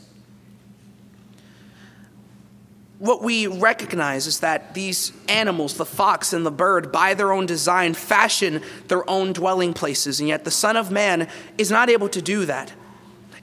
What 3.04 3.22
we 3.22 3.46
recognize 3.46 4.26
is 4.26 4.40
that 4.40 4.72
these 4.72 5.12
animals, 5.28 5.74
the 5.74 5.84
fox 5.84 6.32
and 6.32 6.46
the 6.46 6.50
bird, 6.50 6.90
by 6.90 7.12
their 7.12 7.32
own 7.32 7.44
design, 7.44 7.92
fashion 7.92 8.62
their 8.88 9.08
own 9.10 9.34
dwelling 9.34 9.74
places, 9.74 10.20
and 10.20 10.28
yet 10.30 10.44
the 10.44 10.50
Son 10.50 10.74
of 10.74 10.90
Man 10.90 11.28
is 11.58 11.70
not 11.70 11.90
able 11.90 12.08
to 12.08 12.22
do 12.22 12.46
that. 12.46 12.72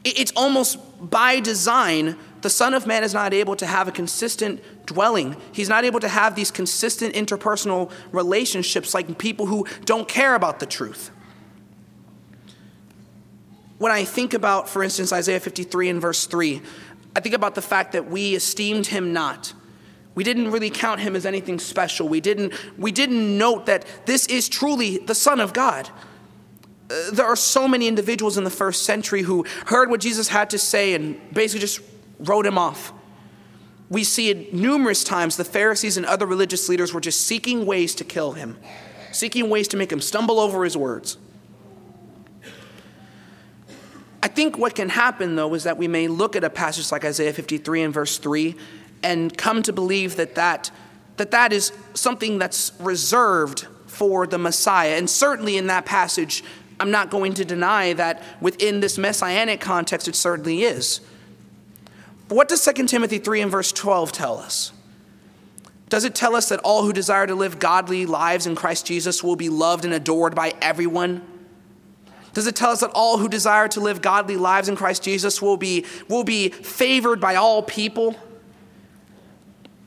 It's 0.04 0.32
almost 0.36 0.80
by 1.12 1.40
design 1.40 2.16
the 2.42 2.50
Son 2.50 2.74
of 2.74 2.88
Man 2.88 3.04
is 3.04 3.14
not 3.14 3.36
able 3.36 3.56
to 3.56 3.68
have 3.68 3.88
a 3.88 3.92
consistent 3.92 4.64
dwelling. 4.88 5.38
He's 5.52 5.70
not 5.70 5.86
able 5.86 6.00
to 6.00 6.10
have 6.10 6.36
these 6.36 6.50
consistent 6.50 7.14
interpersonal 7.14 7.92
relationships 8.12 8.96
like 8.96 9.20
people 9.20 9.46
who 9.46 9.68
don't 9.86 10.08
care 10.08 10.34
about 10.34 10.60
the 10.60 10.66
truth. 10.66 11.12
When 13.78 13.92
I 13.92 14.06
think 14.06 14.34
about, 14.34 14.70
for 14.70 14.84
instance, 14.84 15.14
Isaiah 15.14 15.40
53 15.40 15.90
and 15.90 16.02
verse 16.02 16.26
3, 16.26 16.64
I 17.16 17.20
think 17.20 17.36
about 17.36 17.56
the 17.56 17.62
fact 17.62 17.92
that 17.92 18.10
we 18.10 18.36
esteemed 18.36 18.88
him 18.88 19.14
not. 19.14 19.54
We 20.14 20.24
didn't 20.24 20.52
really 20.52 20.70
count 20.70 21.00
him 21.00 21.16
as 21.16 21.26
anything 21.26 21.60
special. 21.60 22.08
We 22.08 22.20
didn't, 22.20 22.54
we 22.78 22.92
didn't 22.92 23.38
note 23.38 23.66
that 23.68 23.86
this 24.06 24.26
is 24.28 24.50
truly 24.50 24.98
the 24.98 25.16
Son 25.16 25.40
of 25.40 25.54
God. 25.54 25.90
Uh, 26.90 27.12
there 27.12 27.26
are 27.26 27.36
so 27.36 27.68
many 27.68 27.88
individuals 27.88 28.38
in 28.38 28.44
the 28.44 28.50
first 28.50 28.84
century 28.84 29.22
who 29.22 29.46
heard 29.68 29.90
what 29.90 30.02
Jesus 30.02 30.28
had 30.28 30.50
to 30.50 30.58
say 30.58 30.94
and 30.94 31.20
basically 31.34 31.62
just 31.62 31.80
wrote 32.20 32.46
him 32.46 32.58
off. 32.58 32.92
We 33.90 34.04
see 34.04 34.30
it 34.30 34.54
numerous 34.54 35.04
times 35.04 35.38
the 35.38 35.46
Pharisees 35.46 35.98
and 35.98 36.06
other 36.06 36.26
religious 36.26 36.70
leaders 36.70 36.94
were 36.94 37.02
just 37.02 37.28
seeking 37.28 37.66
ways 37.66 37.94
to 37.96 38.04
kill 38.04 38.34
him, 38.34 38.58
seeking 39.12 39.50
ways 39.50 39.68
to 39.70 39.78
make 39.78 39.92
him 39.92 40.02
stumble 40.02 40.40
over 40.40 40.64
his 40.64 40.78
words. 40.78 41.18
I 44.24 44.28
think 44.28 44.58
what 44.58 44.76
can 44.76 44.90
happen, 44.90 45.36
though, 45.36 45.54
is 45.54 45.64
that 45.64 45.78
we 45.78 45.88
may 45.88 46.08
look 46.08 46.36
at 46.36 46.44
a 46.44 46.50
passage 46.50 46.92
like 46.92 47.04
Isaiah 47.04 47.34
53 47.34 47.82
and 47.82 47.94
verse 47.94 48.18
3 48.18 48.56
and 49.04 49.36
come 49.36 49.64
to 49.64 49.74
believe 49.74 50.16
that 50.18 50.36
that, 50.36 50.70
that, 51.18 51.32
that 51.32 51.52
is 51.52 51.72
something 51.94 52.38
that's 52.38 52.72
reserved 52.80 53.68
for 53.88 54.28
the 54.28 54.38
Messiah. 54.38 54.96
And 54.96 55.10
certainly 55.10 55.58
in 55.58 55.68
that 55.68 55.86
passage, 55.86 56.44
I'm 56.80 56.92
not 56.92 57.10
going 57.10 57.34
to 57.36 57.46
deny 57.46 57.94
that 57.94 58.24
within 58.40 58.80
this 58.80 58.98
messianic 58.98 59.60
context, 59.60 60.08
it 60.08 60.16
certainly 60.16 60.64
is. 60.64 61.02
But 62.28 62.36
what 62.36 62.48
does 62.48 62.64
2 62.64 62.86
Timothy 62.88 63.18
3 63.18 63.42
and 63.42 63.52
verse 63.52 63.72
12 63.72 64.12
tell 64.12 64.38
us? 64.38 64.72
Does 65.90 66.06
it 66.06 66.16
tell 66.16 66.36
us 66.36 66.50
that 66.50 66.62
all 66.64 66.84
who 66.84 66.94
desire 66.94 67.28
to 67.28 67.36
live 67.36 67.60
godly 67.60 68.06
lives 68.06 68.48
in 68.48 68.56
Christ 68.56 68.86
Jesus 68.86 69.22
will 69.22 69.36
be 69.36 69.50
loved 69.50 69.84
and 69.84 69.94
adored 69.94 70.34
by 70.34 70.54
everyone? 70.62 71.22
Does 72.34 72.48
it 72.48 72.56
tell 72.56 72.72
us 72.72 72.80
that 72.80 72.92
all 72.94 73.18
who 73.18 73.28
desire 73.28 73.68
to 73.70 73.80
live 73.80 74.02
godly 74.02 74.38
lives 74.38 74.70
in 74.70 74.76
Christ 74.76 75.04
Jesus 75.04 75.42
will 75.42 75.58
be, 75.58 75.86
will 76.08 76.24
be 76.24 76.50
favored 76.50 77.20
by 77.20 77.36
all 77.36 77.62
people? 77.62 78.16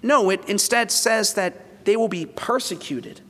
No, 0.03 0.29
it 0.29 0.47
instead 0.47 0.91
says 0.91 1.35
that 1.35 1.85
they 1.87 1.97
will 1.97 2.09
be 2.09 2.27
persecuted. 2.27 3.23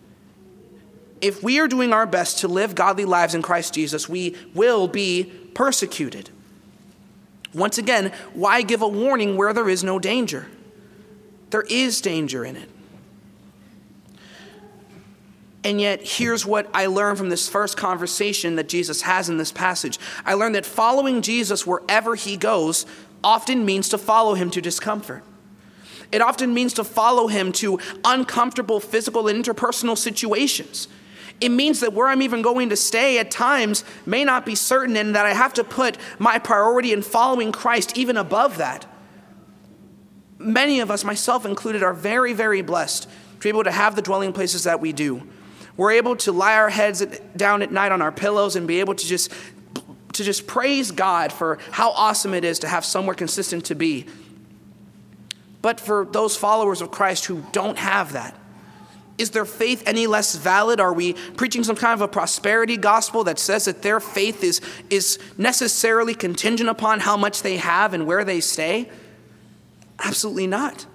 If 1.21 1.42
we 1.42 1.61
are 1.61 1.68
doing 1.68 1.92
our 1.92 2.06
best 2.06 2.40
to 2.40 2.49
live 2.49 2.75
godly 2.75 3.04
lives 3.04 3.35
in 3.35 3.42
Christ 3.42 3.75
Jesus, 3.75 4.09
we 4.09 4.37
will 4.52 4.88
be 4.88 5.33
persecuted. 5.54 6.30
Once 7.54 7.78
again, 7.78 8.12
why 8.33 8.62
give 8.62 8.83
a 8.83 8.88
warning 8.88 9.37
where 9.37 9.52
there 9.52 9.68
is 9.68 9.85
no 9.85 10.00
danger? 10.00 10.49
There 11.50 11.62
is 11.62 12.00
danger 12.00 12.44
in 12.44 12.56
it. 12.56 12.68
And 15.64 15.80
yet, 15.80 16.06
here's 16.06 16.44
what 16.44 16.68
I 16.75 16.87
learned 16.87 17.16
from 17.16 17.30
this 17.30 17.49
first 17.49 17.78
conversation 17.78 18.56
that 18.56 18.68
Jesus 18.68 19.00
has 19.02 19.30
in 19.30 19.38
this 19.38 19.50
passage. 19.50 19.99
I 20.26 20.35
learned 20.35 20.54
that 20.56 20.66
following 20.66 21.23
Jesus 21.23 21.66
wherever 21.66 22.14
he 22.14 22.37
goes 22.37 22.85
often 23.25 23.64
means 23.64 23.88
to 23.88 23.99
follow 23.99 24.35
him 24.35 24.50
to 24.50 24.61
discomfort. 24.61 25.25
It 26.12 26.21
often 26.21 26.52
means 26.52 26.75
to 26.75 26.85
follow 26.85 27.28
him 27.28 27.50
to 27.52 27.80
uncomfortable 28.04 28.78
physical 28.78 29.26
and 29.26 29.42
interpersonal 29.42 29.97
situations. 29.97 30.87
It 31.40 31.49
means 31.49 31.80
that 31.80 31.94
where 31.94 32.09
I'm 32.09 32.23
even 32.23 32.42
going 32.42 32.68
to 32.68 32.76
stay 32.76 33.18
at 33.18 33.30
times 33.30 33.85
may 34.06 34.23
not 34.23 34.47
be 34.47 34.54
certain 34.54 34.97
and 34.97 35.16
that 35.16 35.26
I 35.26 35.33
have 35.33 35.54
to 35.54 35.64
put 35.64 35.97
my 36.18 36.38
priority 36.38 36.92
in 36.92 37.00
following 37.02 37.52
Christ 37.52 37.97
even 37.97 38.18
above 38.18 38.59
that. 38.59 38.87
Many 40.38 40.80
of 40.80 40.90
us, 40.90 41.04
myself 41.04 41.47
included, 41.47 41.83
are 41.83 41.94
very, 41.94 42.35
very 42.35 42.61
blessed 42.61 43.04
to 43.04 43.38
be 43.40 43.49
able 43.49 43.64
to 43.64 43.73
have 43.73 43.97
the 43.97 44.02
dwelling 44.02 44.33
places 44.33 44.64
that 44.64 44.80
we 44.80 44.92
do. 44.92 45.26
We're 45.76 45.93
able 45.93 46.16
to 46.16 46.33
lie 46.33 46.57
our 46.57 46.71
heads 46.71 47.04
down 47.37 47.62
at 47.62 47.73
night 47.73 47.93
on 47.93 48.00
our 48.00 48.12
pillows 48.12 48.57
and 48.57 48.66
be 48.66 48.81
able 48.81 48.95
to 48.95 49.07
just 49.07 49.33
to 50.12 50.23
just 50.23 50.47
praise 50.47 50.93
God 50.93 51.33
for 51.33 51.59
how 51.73 51.90
awesome 51.90 52.35
it 52.35 52.45
is 52.45 52.61
to 52.61 52.69
have 52.69 52.85
somewhere 52.85 53.16
consistent 53.16 53.64
to 53.66 53.75
be. 53.75 54.07
But 55.61 55.81
for 55.81 56.04
those 56.04 56.37
followers 56.37 56.81
of 56.81 56.90
Christ 56.90 57.25
who 57.25 57.45
don't 57.50 57.78
have 57.78 58.12
that, 58.12 58.38
is 59.16 59.31
their 59.31 59.45
faith 59.45 59.83
any 59.87 60.07
less 60.07 60.37
valid? 60.37 60.81
Are 60.81 60.93
we 60.93 61.12
preaching 61.12 61.64
some 61.64 61.76
kind 61.76 61.95
of 61.95 62.00
a 62.00 62.09
prosperity 62.09 62.76
gospel 62.76 63.25
that 63.25 63.38
says 63.38 63.64
that 63.64 63.83
their 63.83 64.00
faith 64.00 64.43
is, 64.43 64.61
is 64.90 65.19
necessarily 65.38 66.14
contingent 66.14 66.69
upon 66.69 67.00
how 67.00 67.16
much 67.16 67.43
they 67.43 67.57
have 67.57 67.95
and 67.95 68.07
where 68.07 68.25
they 68.25 68.40
stay? 68.40 68.90
Absolutely 69.99 70.47
not. 70.47 70.87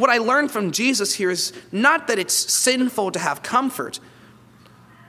What 0.00 0.08
I 0.08 0.16
learned 0.16 0.50
from 0.50 0.70
Jesus 0.70 1.16
here 1.16 1.30
is 1.30 1.52
not 1.72 2.08
that 2.08 2.18
it's 2.18 2.32
sinful 2.32 3.10
to 3.10 3.18
have 3.18 3.42
comfort, 3.42 4.00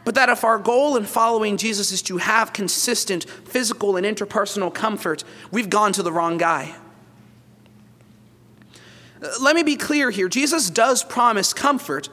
but 0.03 0.15
that 0.15 0.27
if 0.27 0.43
our 0.43 0.59
goal 0.59 0.97
in 0.97 1.05
following 1.05 1.55
Jesus 1.55 1.93
is 1.93 2.01
to 2.01 2.17
have 2.17 2.51
consistent 2.51 3.23
physical 3.23 3.95
and 3.95 4.05
interpersonal 4.05 4.73
comfort, 4.73 5.23
we've 5.49 5.69
gone 5.69 5.93
to 5.93 6.03
the 6.03 6.11
wrong 6.11 6.37
guy. 6.37 6.75
Uh, 9.23 9.29
let 9.39 9.55
me 9.55 9.63
be 9.63 9.77
clear 9.77 10.11
here 10.11 10.27
Jesus 10.27 10.69
does 10.69 11.05
promise 11.05 11.53
comfort, 11.53 12.09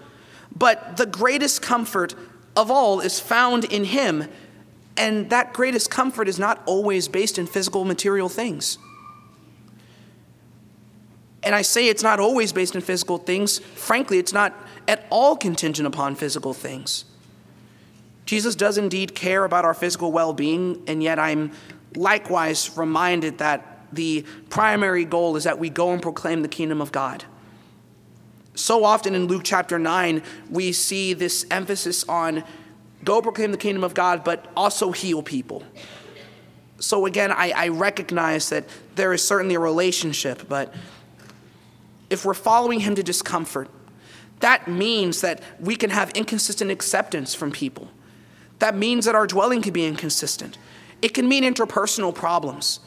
but 0.55 0.99
the 0.99 1.07
greatest 1.07 1.61
comfort 1.61 2.15
of 2.55 2.71
all 2.71 3.01
is 3.01 3.19
found 3.19 3.65
in 3.65 3.83
Him, 3.87 4.29
and 4.97 5.31
that 5.31 5.53
greatest 5.53 5.91
comfort 5.91 6.29
is 6.29 6.39
not 6.39 6.63
always 6.65 7.09
based 7.09 7.39
in 7.39 7.49
physical 7.49 7.85
material 7.85 8.29
things. 8.29 8.79
And 11.49 11.55
I 11.55 11.63
say 11.63 11.89
it's 11.89 12.03
not 12.03 12.21
always 12.21 12.53
based 12.53 12.75
in 12.75 12.83
physical 12.83 13.17
things. 13.17 13.59
Frankly, 13.59 14.19
it's 14.19 14.35
not 14.35 14.55
at 14.87 15.07
all 15.09 15.35
contingent 15.35 15.87
upon 15.87 16.15
physical 16.15 16.53
things. 16.53 17.07
Jesus 18.27 18.55
does 18.55 18.77
indeed 18.77 19.15
care 19.15 19.47
about 19.47 19.65
our 19.65 19.73
physical 19.73 20.13
well 20.13 20.35
being, 20.35 20.83
and 20.87 21.03
yet 21.03 21.19
I'm 21.19 21.53
likewise 21.97 22.77
reminded 22.77 23.39
that 23.39 23.87
the 23.91 24.27
primary 24.51 25.07
goal 25.07 25.37
is 25.37 25.45
that 25.45 25.59
we 25.59 25.71
go 25.71 25.91
and 25.91 26.03
proclaim 26.03 26.43
the 26.43 26.49
kingdom 26.49 26.83
of 26.83 26.93
God. 26.93 27.25
So 28.55 28.85
often 28.85 29.15
in 29.15 29.25
Luke 29.25 29.41
chapter 29.43 29.79
9, 29.79 30.23
we 30.51 30.73
see 30.73 31.15
this 31.15 31.47
emphasis 31.51 32.05
on 32.11 32.45
go 33.05 33.23
proclaim 33.23 33.53
the 33.53 33.57
kingdom 33.57 33.85
of 33.85 33.95
God, 33.95 34.23
but 34.23 34.53
also 34.55 34.93
heal 34.93 35.23
people. 35.23 35.63
So 36.79 37.07
again, 37.07 37.33
I, 37.33 37.53
I 37.57 37.69
recognize 37.69 38.51
that 38.51 38.67
there 38.97 39.15
is 39.15 39.27
certainly 39.27 39.55
a 39.55 39.61
relationship, 39.61 40.47
but 40.47 40.75
if 42.11 42.25
we're 42.25 42.35
following 42.35 42.81
him 42.81 42.95
to 42.95 43.03
discomfort, 43.03 43.69
that 44.41 44.69
means 44.69 45.21
that 45.21 45.43
we 45.61 45.77
can 45.77 45.91
have 45.91 46.11
inconsistent 46.11 46.71
acceptance 46.71 47.35
from 47.35 47.51
people. 47.51 47.89
That 48.61 48.77
means 48.77 49.05
that 49.05 49.15
our 49.15 49.27
dwelling 49.27 49.63
can 49.63 49.73
be 49.73 49.85
inconsistent. 49.85 50.59
It 51.03 51.15
can 51.15 51.29
mean 51.29 51.45
interpersonal 51.45 52.15
problems 52.15 52.81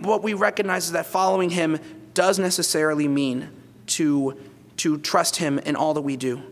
what 0.00 0.22
we 0.22 0.34
recognize 0.34 0.86
is 0.86 0.92
that 0.92 1.06
following 1.06 1.50
him 1.50 1.78
does 2.14 2.38
necessarily 2.38 3.08
mean 3.08 3.50
to, 3.86 4.36
to 4.78 4.98
trust 4.98 5.36
him 5.36 5.58
in 5.60 5.76
all 5.76 5.94
that 5.94 6.02
we 6.02 6.16
do. 6.16 6.42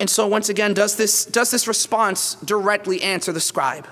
And 0.00 0.10
so, 0.10 0.26
once 0.26 0.48
again, 0.48 0.74
does 0.74 0.96
this, 0.96 1.24
does 1.24 1.50
this 1.50 1.68
response 1.68 2.34
directly 2.36 3.00
answer 3.00 3.32
the 3.32 3.40
scribe? 3.40 3.86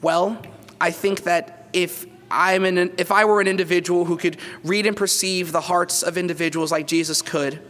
Well, 0.00 0.40
I 0.80 0.90
think 0.90 1.24
that 1.24 1.68
if, 1.72 2.06
I'm 2.34 2.64
an, 2.64 2.92
if 2.98 3.12
I 3.12 3.24
were 3.24 3.40
an 3.40 3.46
individual 3.46 4.04
who 4.04 4.16
could 4.16 4.36
read 4.64 4.86
and 4.86 4.96
perceive 4.96 5.52
the 5.52 5.60
hearts 5.60 6.02
of 6.02 6.18
individuals 6.18 6.72
like 6.72 6.86
Jesus 6.86 7.22
could, 7.22 7.60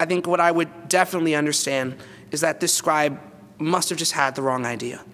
I 0.00 0.06
think 0.06 0.26
what 0.26 0.40
I 0.40 0.50
would 0.50 0.88
definitely 0.88 1.34
understand 1.34 1.96
is 2.30 2.40
that 2.40 2.60
this 2.60 2.72
scribe 2.72 3.20
must 3.58 3.88
have 3.90 3.98
just 3.98 4.12
had 4.12 4.34
the 4.34 4.42
wrong 4.42 4.64
idea. 4.66 5.04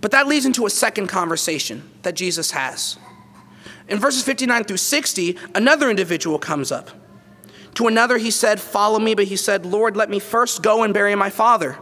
But 0.00 0.10
that 0.10 0.26
leads 0.26 0.46
into 0.46 0.66
a 0.66 0.70
second 0.70 1.08
conversation 1.08 1.88
that 2.02 2.14
Jesus 2.14 2.50
has. 2.52 2.98
In 3.88 3.98
verses 3.98 4.22
59 4.22 4.64
through 4.64 4.76
60, 4.76 5.36
another 5.54 5.90
individual 5.90 6.38
comes 6.38 6.70
up. 6.70 6.90
To 7.74 7.86
another, 7.86 8.18
he 8.18 8.30
said, 8.30 8.60
Follow 8.60 8.98
me, 8.98 9.14
but 9.14 9.26
he 9.26 9.36
said, 9.36 9.66
Lord, 9.66 9.96
let 9.96 10.08
me 10.08 10.18
first 10.18 10.62
go 10.62 10.82
and 10.82 10.94
bury 10.94 11.14
my 11.14 11.30
father. 11.30 11.76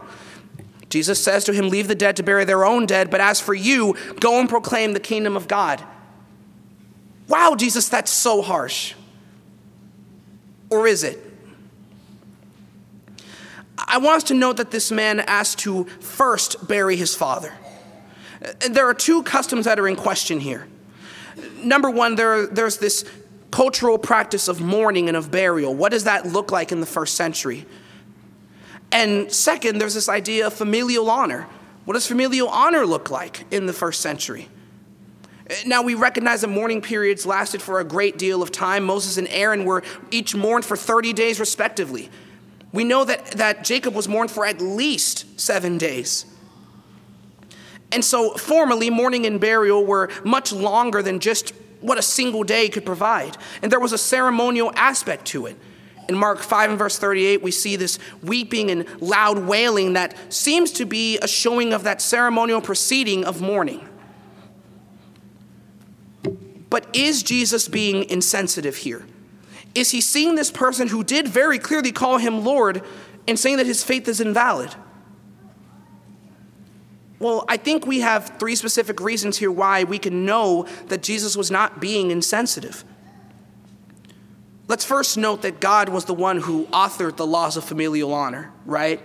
Jesus 0.89 1.23
says 1.23 1.43
to 1.45 1.53
him, 1.53 1.69
Leave 1.69 1.87
the 1.87 1.95
dead 1.95 2.15
to 2.17 2.23
bury 2.23 2.45
their 2.45 2.63
own 2.65 2.85
dead, 2.85 3.09
but 3.09 3.21
as 3.21 3.41
for 3.41 3.53
you, 3.53 3.95
go 4.19 4.39
and 4.39 4.47
proclaim 4.47 4.93
the 4.93 4.99
kingdom 4.99 5.35
of 5.35 5.47
God. 5.47 5.83
Wow, 7.27 7.55
Jesus, 7.57 7.89
that's 7.89 8.11
so 8.11 8.41
harsh. 8.41 8.93
Or 10.69 10.87
is 10.87 11.03
it? 11.03 11.19
I 13.77 13.97
want 13.97 14.17
us 14.17 14.23
to 14.25 14.33
note 14.33 14.57
that 14.57 14.71
this 14.71 14.91
man 14.91 15.19
asked 15.21 15.59
to 15.59 15.85
first 15.85 16.67
bury 16.67 16.95
his 16.95 17.15
father. 17.15 17.53
There 18.69 18.87
are 18.87 18.93
two 18.93 19.23
customs 19.23 19.65
that 19.65 19.79
are 19.79 19.87
in 19.87 19.95
question 19.95 20.39
here. 20.39 20.67
Number 21.57 21.89
one, 21.89 22.15
there, 22.15 22.45
there's 22.47 22.77
this 22.77 23.05
cultural 23.51 23.97
practice 23.97 24.47
of 24.47 24.61
mourning 24.61 25.07
and 25.07 25.17
of 25.17 25.31
burial. 25.31 25.73
What 25.73 25.91
does 25.91 26.03
that 26.05 26.25
look 26.25 26.51
like 26.51 26.71
in 26.71 26.79
the 26.79 26.85
first 26.85 27.15
century? 27.15 27.65
And 28.91 29.31
second, 29.31 29.79
there's 29.79 29.93
this 29.93 30.09
idea 30.09 30.47
of 30.47 30.53
familial 30.53 31.09
honor. 31.09 31.47
What 31.85 31.93
does 31.93 32.07
familial 32.07 32.49
honor 32.49 32.85
look 32.85 33.09
like 33.09 33.45
in 33.51 33.65
the 33.65 33.73
first 33.73 34.01
century? 34.01 34.49
Now, 35.65 35.83
we 35.83 35.93
recognize 35.93 36.41
that 36.41 36.47
mourning 36.47 36.81
periods 36.81 37.25
lasted 37.25 37.61
for 37.61 37.79
a 37.79 37.83
great 37.83 38.17
deal 38.17 38.41
of 38.41 38.51
time. 38.51 38.83
Moses 38.83 39.17
and 39.17 39.27
Aaron 39.27 39.63
were 39.63 39.83
each 40.09 40.33
mourned 40.33 40.65
for 40.65 40.75
30 40.75 41.13
days, 41.13 41.39
respectively. 41.39 42.09
We 42.73 42.83
know 42.83 43.05
that, 43.05 43.27
that 43.31 43.63
Jacob 43.63 43.93
was 43.93 44.07
mourned 44.07 44.31
for 44.31 44.45
at 44.45 44.59
least 44.59 45.39
seven 45.39 45.77
days. 45.77 46.25
And 47.91 48.03
so, 48.03 48.31
formerly, 48.33 48.89
mourning 48.89 49.27
and 49.27 49.39
burial 49.39 49.85
were 49.85 50.09
much 50.23 50.51
longer 50.51 51.03
than 51.03 51.19
just 51.19 51.53
what 51.81 51.99
a 51.99 52.01
single 52.01 52.43
day 52.43 52.67
could 52.67 52.85
provide. 52.85 53.37
And 53.61 53.71
there 53.71 53.79
was 53.79 53.93
a 53.93 53.97
ceremonial 53.99 54.71
aspect 54.75 55.25
to 55.27 55.45
it. 55.45 55.57
In 56.07 56.15
Mark 56.15 56.39
5 56.39 56.71
and 56.71 56.79
verse 56.79 56.99
38, 56.99 57.41
we 57.41 57.51
see 57.51 57.75
this 57.75 57.97
weeping 58.21 58.69
and 58.69 58.85
loud 59.01 59.39
wailing 59.39 59.93
that 59.93 60.15
seems 60.31 60.71
to 60.73 60.85
be 60.85 61.17
a 61.19 61.27
showing 61.27 61.73
of 61.73 61.83
that 61.83 62.01
ceremonial 62.01 62.61
proceeding 62.61 63.25
of 63.25 63.41
mourning. 63.41 63.87
But 66.69 66.87
is 66.93 67.23
Jesus 67.23 67.67
being 67.67 68.03
insensitive 68.09 68.77
here? 68.77 69.05
Is 69.73 69.91
he 69.91 70.01
seeing 70.01 70.35
this 70.35 70.51
person 70.51 70.87
who 70.87 71.03
did 71.03 71.27
very 71.27 71.59
clearly 71.59 71.91
call 71.91 72.17
him 72.17 72.43
Lord 72.43 72.83
and 73.27 73.39
saying 73.39 73.57
that 73.57 73.65
his 73.65 73.83
faith 73.83 74.07
is 74.07 74.21
invalid? 74.21 74.75
Well, 77.19 77.45
I 77.47 77.57
think 77.57 77.87
we 77.87 78.01
have 78.01 78.37
three 78.39 78.55
specific 78.55 78.99
reasons 78.99 79.37
here 79.37 79.51
why 79.51 79.83
we 79.83 79.97
can 79.97 80.25
know 80.25 80.67
that 80.87 81.01
Jesus 81.01 81.35
was 81.35 81.49
not 81.49 81.79
being 81.79 82.11
insensitive. 82.11 82.83
Let's 84.67 84.83
first 84.83 85.17
note 85.17 85.43
that 85.43 85.59
God 85.59 85.89
was 85.89 86.05
the 86.05 86.13
one 86.13 86.39
who 86.39 86.65
authored 86.67 87.17
the 87.17 87.27
laws 87.27 87.55
of 87.55 87.63
familial 87.63 88.13
honor, 88.13 88.51
right? 88.65 88.99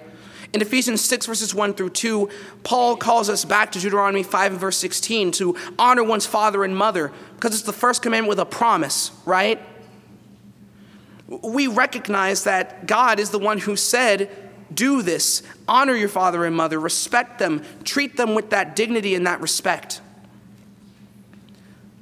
In 0.53 0.63
Ephesians 0.63 1.03
6, 1.03 1.27
verses 1.27 1.55
1 1.55 1.75
through 1.75 1.91
2, 1.91 2.29
Paul 2.65 2.97
calls 2.97 3.29
us 3.29 3.45
back 3.45 3.71
to 3.73 3.79
Deuteronomy 3.79 4.23
5 4.23 4.53
and 4.53 4.61
verse 4.61 4.79
16 4.79 5.33
to 5.33 5.57
honor 5.79 6.03
one's 6.03 6.27
father 6.27 6.65
and 6.65 6.75
mother 6.75 7.13
because 7.37 7.55
it's 7.55 7.63
the 7.63 7.73
first 7.73 8.03
commandment 8.03 8.31
with 8.31 8.41
a 8.41 8.47
promise, 8.47 9.13
right? 9.27 9.61
We 11.29 11.69
recognize 11.69 12.45
that 12.45 12.87
God 12.87 13.21
is 13.21 13.31
the 13.31 13.39
one 13.39 13.59
who 13.59 13.77
said, 13.77 14.31
Do 14.73 15.03
this, 15.03 15.43
honor 15.69 15.95
your 15.95 16.09
father 16.09 16.45
and 16.45 16.57
mother, 16.57 16.81
respect 16.81 17.39
them, 17.39 17.63
treat 17.85 18.17
them 18.17 18.35
with 18.35 18.51
that 18.51 18.75
dignity 18.75 19.15
and 19.15 19.27
that 19.27 19.41
respect. 19.41 20.01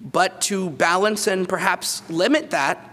But 0.01 0.41
to 0.43 0.71
balance 0.71 1.27
and 1.27 1.47
perhaps 1.47 2.09
limit 2.09 2.51
that, 2.51 2.88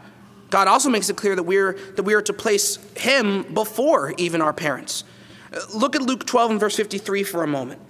God 0.49 0.67
also 0.67 0.89
makes 0.89 1.09
it 1.09 1.17
clear 1.17 1.35
that 1.35 1.43
we're, 1.43 1.73
that 1.95 2.03
we 2.03 2.13
are 2.13 2.21
to 2.21 2.33
place 2.33 2.77
Him 2.97 3.43
before 3.53 4.13
even 4.17 4.41
our 4.41 4.53
parents. 4.53 5.03
Uh, 5.51 5.59
look 5.73 5.95
at 5.95 6.01
Luke 6.01 6.25
12 6.25 6.51
and 6.51 6.59
verse 6.59 6.75
53 6.75 7.23
for 7.23 7.43
a 7.43 7.47
moment. 7.47 7.81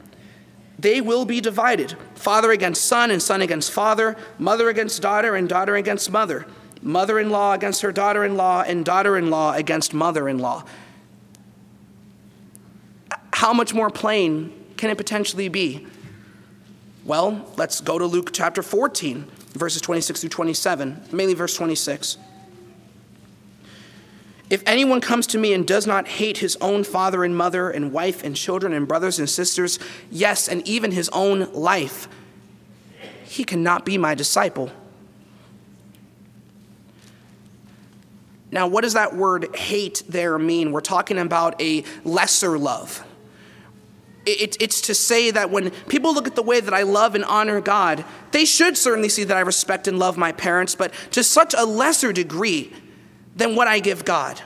They 0.78 1.02
will 1.02 1.26
be 1.26 1.42
divided 1.42 1.96
father 2.16 2.52
against 2.52 2.86
son, 2.86 3.12
and 3.12 3.22
son 3.22 3.42
against 3.42 3.72
father, 3.72 4.16
mother 4.40 4.70
against 4.70 5.02
daughter, 5.02 5.36
and 5.36 5.48
daughter 5.48 5.76
against 5.76 6.12
mother, 6.12 6.46
mother 6.82 7.20
in 7.20 7.30
law 7.30 7.54
against 7.54 7.82
her 7.82 7.92
daughter 7.92 8.26
in 8.26 8.36
law, 8.36 8.62
and 8.62 8.84
daughter 8.84 9.18
in 9.18 9.30
law 9.30 9.54
against 9.54 9.94
mother 9.94 10.28
in 10.28 10.40
law. 10.40 10.64
How 13.34 13.54
much 13.54 13.74
more 13.74 13.90
plain 13.90 14.54
can 14.78 14.90
it 14.90 14.98
potentially 14.98 15.50
be? 15.50 15.86
Well, 17.04 17.52
let's 17.58 17.82
go 17.82 18.00
to 18.00 18.06
Luke 18.06 18.32
chapter 18.34 18.64
14, 18.64 19.26
verses 19.54 19.82
26 19.82 20.22
through 20.22 20.30
27, 20.30 21.04
mainly 21.12 21.36
verse 21.36 21.56
26. 21.56 22.18
If 24.50 24.62
anyone 24.68 25.02
comes 25.02 25.26
to 25.28 25.40
me 25.40 25.54
and 25.54 25.66
does 25.66 25.88
not 25.88 26.08
hate 26.08 26.38
his 26.38 26.56
own 26.62 26.84
father 26.84 27.24
and 27.24 27.36
mother 27.36 27.70
and 27.70 27.92
wife 27.92 28.24
and 28.24 28.36
children 28.36 28.74
and 28.74 28.88
brothers 28.88 29.18
and 29.18 29.30
sisters, 29.30 29.80
yes, 30.12 30.48
and 30.48 30.66
even 30.68 30.92
his 30.92 31.10
own 31.10 31.52
life, 31.52 32.08
he 33.24 33.44
cannot 33.44 33.86
be 33.86 33.98
my 33.98 34.14
disciple. 34.14 34.72
Now, 38.52 38.68
what 38.68 38.82
does 38.82 38.94
that 38.94 39.16
word 39.16 39.56
hate 39.56 40.04
there 40.08 40.38
mean? 40.38 40.72
We're 40.72 40.80
talking 40.80 41.18
about 41.18 41.60
a 41.60 41.84
lesser 42.04 42.58
love. 42.58 43.04
It, 44.28 44.58
it's 44.62 44.82
to 44.82 44.96
say 44.96 45.32
that 45.32 45.50
when 45.50 45.72
people 45.90 46.14
look 46.14 46.28
at 46.28 46.36
the 46.36 46.42
way 46.42 46.60
that 46.60 46.74
I 46.74 46.84
love 46.84 47.16
and 47.16 47.26
honor 47.26 47.62
God, 47.62 48.06
they 48.32 48.46
should 48.46 48.78
certainly 48.78 49.10
see 49.10 49.24
that 49.24 49.36
I 49.36 49.42
respect 49.42 49.88
and 49.88 50.00
love 50.00 50.18
my 50.18 50.32
parents, 50.32 50.76
but 50.76 50.94
to 51.12 51.24
such 51.24 51.54
a 51.56 51.66
lesser 51.66 52.14
degree 52.14 52.72
than 53.36 53.56
what 53.56 53.68
I 53.68 53.80
give 53.80 54.06
God. 54.06 54.42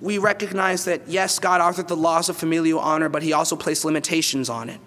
We 0.00 0.18
recognize 0.18 0.84
that, 0.84 1.08
yes, 1.08 1.38
God 1.38 1.60
authored 1.60 1.88
the 1.88 1.96
laws 1.96 2.28
of 2.28 2.36
familial 2.36 2.78
honor, 2.78 3.08
but 3.08 3.22
He 3.22 3.32
also 3.32 3.56
placed 3.56 3.84
limitations 3.84 4.48
on 4.48 4.68
it. 4.68 4.80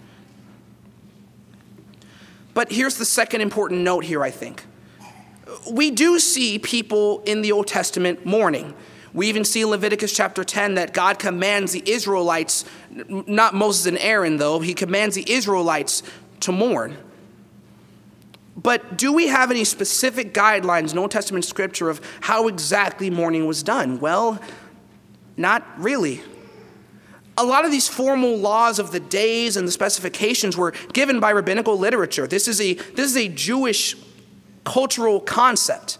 But 2.54 2.72
here's 2.72 2.98
the 2.98 3.06
second 3.06 3.42
important 3.42 3.82
note 3.82 4.06
here, 4.06 4.24
I 4.24 4.32
think. 4.32 4.66
We 5.70 5.92
do 5.92 6.20
see 6.20 6.60
people 6.60 7.22
in 7.24 7.42
the 7.42 7.52
Old 7.52 7.68
Testament 7.68 8.26
mourning. 8.26 8.74
We 9.14 9.28
even 9.28 9.44
see 9.44 9.62
in 9.62 9.68
Leviticus 9.68 10.16
chapter 10.16 10.44
10 10.44 10.76
that 10.76 10.94
God 10.94 11.20
commands 11.20 11.74
the 11.74 11.84
Israelites, 11.86 12.64
not 12.90 13.54
Moses 13.54 13.86
and 13.86 13.98
Aaron 13.98 14.38
though, 14.38 14.60
he 14.60 14.74
commands 14.74 15.16
the 15.16 15.30
Israelites 15.30 16.04
to 16.42 16.54
mourn. 16.54 16.98
But 18.56 18.98
do 18.98 19.14
we 19.14 19.28
have 19.28 19.50
any 19.50 19.64
specific 19.64 20.34
guidelines 20.34 20.92
in 20.92 20.98
Old 20.98 21.12
Testament 21.12 21.46
scripture 21.46 21.90
of 21.90 22.02
how 22.22 22.48
exactly 22.48 23.10
mourning 23.10 23.46
was 23.46 23.64
done? 23.64 24.00
Well, 24.00 24.40
not 25.38 25.66
really. 25.78 26.22
A 27.38 27.46
lot 27.46 27.64
of 27.64 27.72
these 27.72 27.88
formal 27.88 28.38
laws 28.38 28.78
of 28.78 28.92
the 28.92 29.00
days 29.00 29.56
and 29.56 29.68
the 29.68 29.72
specifications 29.72 30.58
were 30.58 30.74
given 30.94 31.20
by 31.20 31.30
rabbinical 31.30 31.78
literature. 31.78 32.28
This 32.28 32.48
is 32.48 32.60
a, 32.60 32.74
this 32.74 33.10
is 33.10 33.18
a 33.18 33.30
Jewish 33.30 33.96
cultural 34.64 35.20
concept. 35.20 35.98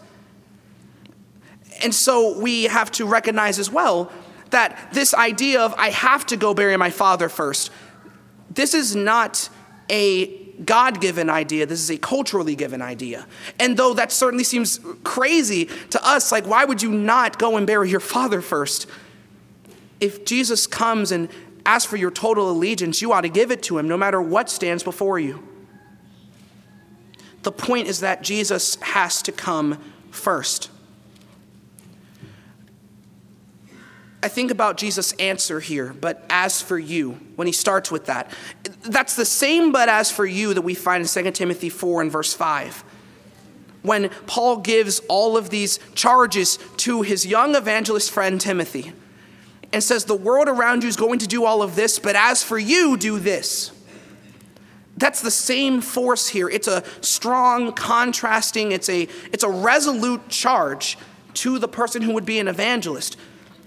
And 1.82 1.94
so 1.94 2.38
we 2.38 2.64
have 2.64 2.92
to 2.92 3.06
recognize 3.06 3.58
as 3.58 3.70
well 3.70 4.12
that 4.50 4.92
this 4.92 5.14
idea 5.14 5.60
of 5.62 5.74
I 5.78 5.88
have 5.90 6.26
to 6.26 6.36
go 6.36 6.54
bury 6.54 6.76
my 6.76 6.90
father 6.90 7.28
first, 7.28 7.70
this 8.50 8.74
is 8.74 8.94
not 8.94 9.48
a 9.90 10.41
God 10.64 11.00
given 11.00 11.30
idea. 11.30 11.66
This 11.66 11.80
is 11.80 11.90
a 11.90 11.96
culturally 11.96 12.54
given 12.54 12.82
idea. 12.82 13.26
And 13.58 13.76
though 13.76 13.94
that 13.94 14.12
certainly 14.12 14.44
seems 14.44 14.80
crazy 15.04 15.68
to 15.90 16.06
us, 16.06 16.30
like, 16.32 16.46
why 16.46 16.64
would 16.64 16.82
you 16.82 16.90
not 16.90 17.38
go 17.38 17.56
and 17.56 17.66
bury 17.66 17.90
your 17.90 18.00
father 18.00 18.40
first? 18.40 18.86
If 20.00 20.24
Jesus 20.24 20.66
comes 20.66 21.12
and 21.12 21.28
asks 21.64 21.88
for 21.88 21.96
your 21.96 22.10
total 22.10 22.50
allegiance, 22.50 23.00
you 23.00 23.12
ought 23.12 23.20
to 23.22 23.28
give 23.28 23.50
it 23.50 23.62
to 23.64 23.78
him 23.78 23.88
no 23.88 23.96
matter 23.96 24.20
what 24.20 24.50
stands 24.50 24.82
before 24.82 25.18
you. 25.18 25.46
The 27.42 27.52
point 27.52 27.88
is 27.88 28.00
that 28.00 28.22
Jesus 28.22 28.76
has 28.82 29.22
to 29.22 29.32
come 29.32 29.82
first. 30.10 30.70
I 34.22 34.28
think 34.28 34.52
about 34.52 34.76
Jesus' 34.76 35.12
answer 35.14 35.58
here, 35.58 35.92
but 36.00 36.24
as 36.30 36.62
for 36.62 36.78
you, 36.78 37.18
when 37.34 37.48
he 37.48 37.52
starts 37.52 37.90
with 37.90 38.06
that, 38.06 38.30
that's 38.82 39.16
the 39.16 39.24
same 39.24 39.72
but 39.72 39.88
as 39.88 40.12
for 40.12 40.24
you 40.24 40.54
that 40.54 40.62
we 40.62 40.74
find 40.74 41.02
in 41.02 41.24
2 41.24 41.30
Timothy 41.32 41.68
4 41.68 42.02
and 42.02 42.10
verse 42.10 42.32
5. 42.32 42.84
When 43.82 44.10
Paul 44.26 44.58
gives 44.58 45.00
all 45.08 45.36
of 45.36 45.50
these 45.50 45.80
charges 45.96 46.60
to 46.78 47.02
his 47.02 47.26
young 47.26 47.56
evangelist 47.56 48.12
friend 48.12 48.40
Timothy 48.40 48.92
and 49.72 49.82
says, 49.82 50.04
The 50.04 50.14
world 50.14 50.48
around 50.48 50.84
you 50.84 50.88
is 50.88 50.96
going 50.96 51.18
to 51.18 51.26
do 51.26 51.44
all 51.44 51.60
of 51.60 51.74
this, 51.74 51.98
but 51.98 52.14
as 52.14 52.44
for 52.44 52.58
you, 52.58 52.96
do 52.96 53.18
this. 53.18 53.72
That's 54.96 55.20
the 55.20 55.32
same 55.32 55.80
force 55.80 56.28
here. 56.28 56.48
It's 56.48 56.68
a 56.68 56.84
strong, 57.00 57.72
contrasting, 57.72 58.70
it's 58.70 58.88
a, 58.88 59.08
it's 59.32 59.42
a 59.42 59.50
resolute 59.50 60.28
charge 60.28 60.96
to 61.34 61.58
the 61.58 61.66
person 61.66 62.02
who 62.02 62.12
would 62.12 62.26
be 62.26 62.38
an 62.38 62.46
evangelist. 62.46 63.16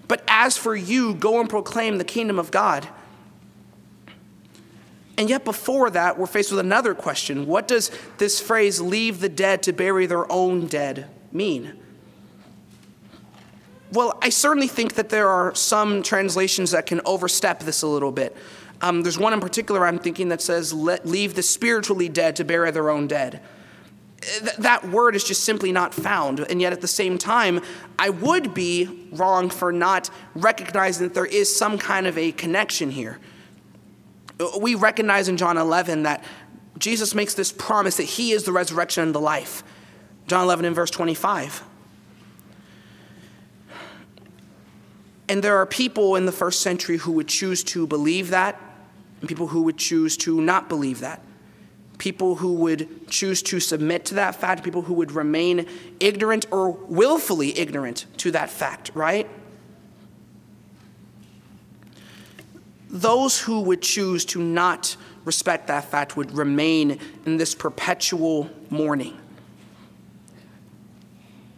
But 0.08 0.24
as 0.28 0.58
for 0.58 0.76
you, 0.76 1.16
go 1.16 1.40
and 1.40 1.50
proclaim 1.50 1.98
the 1.98 2.04
kingdom 2.04 2.40
of 2.40 2.52
God. 2.52 2.88
And 5.18 5.30
yet, 5.30 5.46
before 5.46 5.90
that, 5.92 6.18
we're 6.18 6.28
faced 6.28 6.52
with 6.52 6.60
another 6.60 6.94
question. 6.94 7.46
What 7.46 7.68
does 7.68 7.90
this 8.18 8.42
phrase, 8.42 8.82
leave 8.82 9.22
the 9.22 9.30
dead 9.30 9.64
to 9.64 9.74
bury 9.74 10.06
their 10.06 10.30
own 10.32 10.68
dead, 10.68 11.08
mean? 11.32 11.74
Well, 13.94 14.18
I 14.22 14.30
certainly 14.30 14.68
think 14.68 14.96
that 14.96 15.10
there 15.10 15.30
are 15.30 15.56
some 15.56 16.04
translations 16.04 16.72
that 16.72 16.86
can 16.86 17.00
overstep 17.06 17.62
this 17.62 17.82
a 17.82 17.88
little 17.88 18.12
bit. 18.12 18.36
Um, 18.82 19.04
there's 19.04 19.18
one 19.18 19.32
in 19.32 19.40
particular 19.40 19.86
I'm 19.86 20.00
thinking 20.00 20.30
that 20.30 20.42
says, 20.42 20.74
leave 20.74 21.36
the 21.36 21.44
spiritually 21.44 22.10
dead 22.10 22.36
to 22.36 22.44
bury 22.44 22.72
their 22.72 22.90
own 22.90 23.08
dead. 23.08 23.42
Th- 24.40 24.56
that 24.58 24.88
word 24.90 25.16
is 25.16 25.24
just 25.24 25.44
simply 25.44 25.72
not 25.72 25.94
found. 25.94 26.40
And 26.40 26.62
yet, 26.62 26.74
at 26.74 26.82
the 26.82 26.88
same 26.88 27.18
time, 27.18 27.62
I 28.00 28.10
would 28.10 28.54
be 28.54 29.08
wrong 29.12 29.50
for 29.50 29.72
not 29.72 30.10
recognizing 30.34 31.08
that 31.08 31.14
there 31.14 31.26
is 31.26 31.56
some 31.56 31.78
kind 31.78 32.08
of 32.08 32.18
a 32.18 32.32
connection 32.32 32.92
here. 32.92 33.20
We 34.60 34.76
recognize 34.76 35.30
in 35.30 35.38
John 35.38 35.58
11 35.58 36.04
that 36.04 36.24
Jesus 36.78 37.16
makes 37.16 37.34
this 37.34 37.52
promise 37.52 37.98
that 37.98 38.04
he 38.04 38.32
is 38.32 38.44
the 38.44 38.52
resurrection 38.52 39.04
and 39.04 39.16
the 39.16 39.22
life. 39.22 39.64
John 40.28 40.44
11 40.44 40.66
and 40.66 40.76
verse 40.76 40.90
25. 40.90 41.64
And 45.28 45.44
there 45.44 45.58
are 45.58 45.66
people 45.66 46.16
in 46.16 46.26
the 46.26 46.32
first 46.32 46.62
century 46.62 46.98
who 46.98 47.12
would 47.14 47.28
choose 47.28 47.64
to 47.66 47.88
believe 47.88 48.30
that, 48.30 48.60
and 49.20 49.30
people 49.30 49.48
who 49.48 49.64
would 49.64 49.78
choose 49.78 50.18
to 50.18 50.40
not 50.42 50.70
believe 50.70 51.00
that. 51.00 51.22
People 51.98 52.36
who 52.36 52.54
would 52.54 53.10
choose 53.10 53.42
to 53.44 53.60
submit 53.60 54.06
to 54.06 54.16
that 54.16 54.36
fact, 54.36 54.64
people 54.64 54.84
who 54.84 54.94
would 54.96 55.12
remain 55.12 55.66
ignorant 56.00 56.46
or 56.52 56.72
willfully 56.72 57.58
ignorant 57.58 58.06
to 58.18 58.32
that 58.32 58.50
fact, 58.50 58.92
right? 58.94 59.30
those 62.96 63.40
who 63.42 63.62
would 63.62 63.82
choose 63.82 64.24
to 64.24 64.42
not 64.42 64.96
respect 65.26 65.68
that 65.68 65.84
fact 65.84 66.16
would 66.16 66.32
remain 66.32 66.98
in 67.26 67.36
this 67.38 67.54
perpetual 67.54 68.50
mourning. 68.70 69.18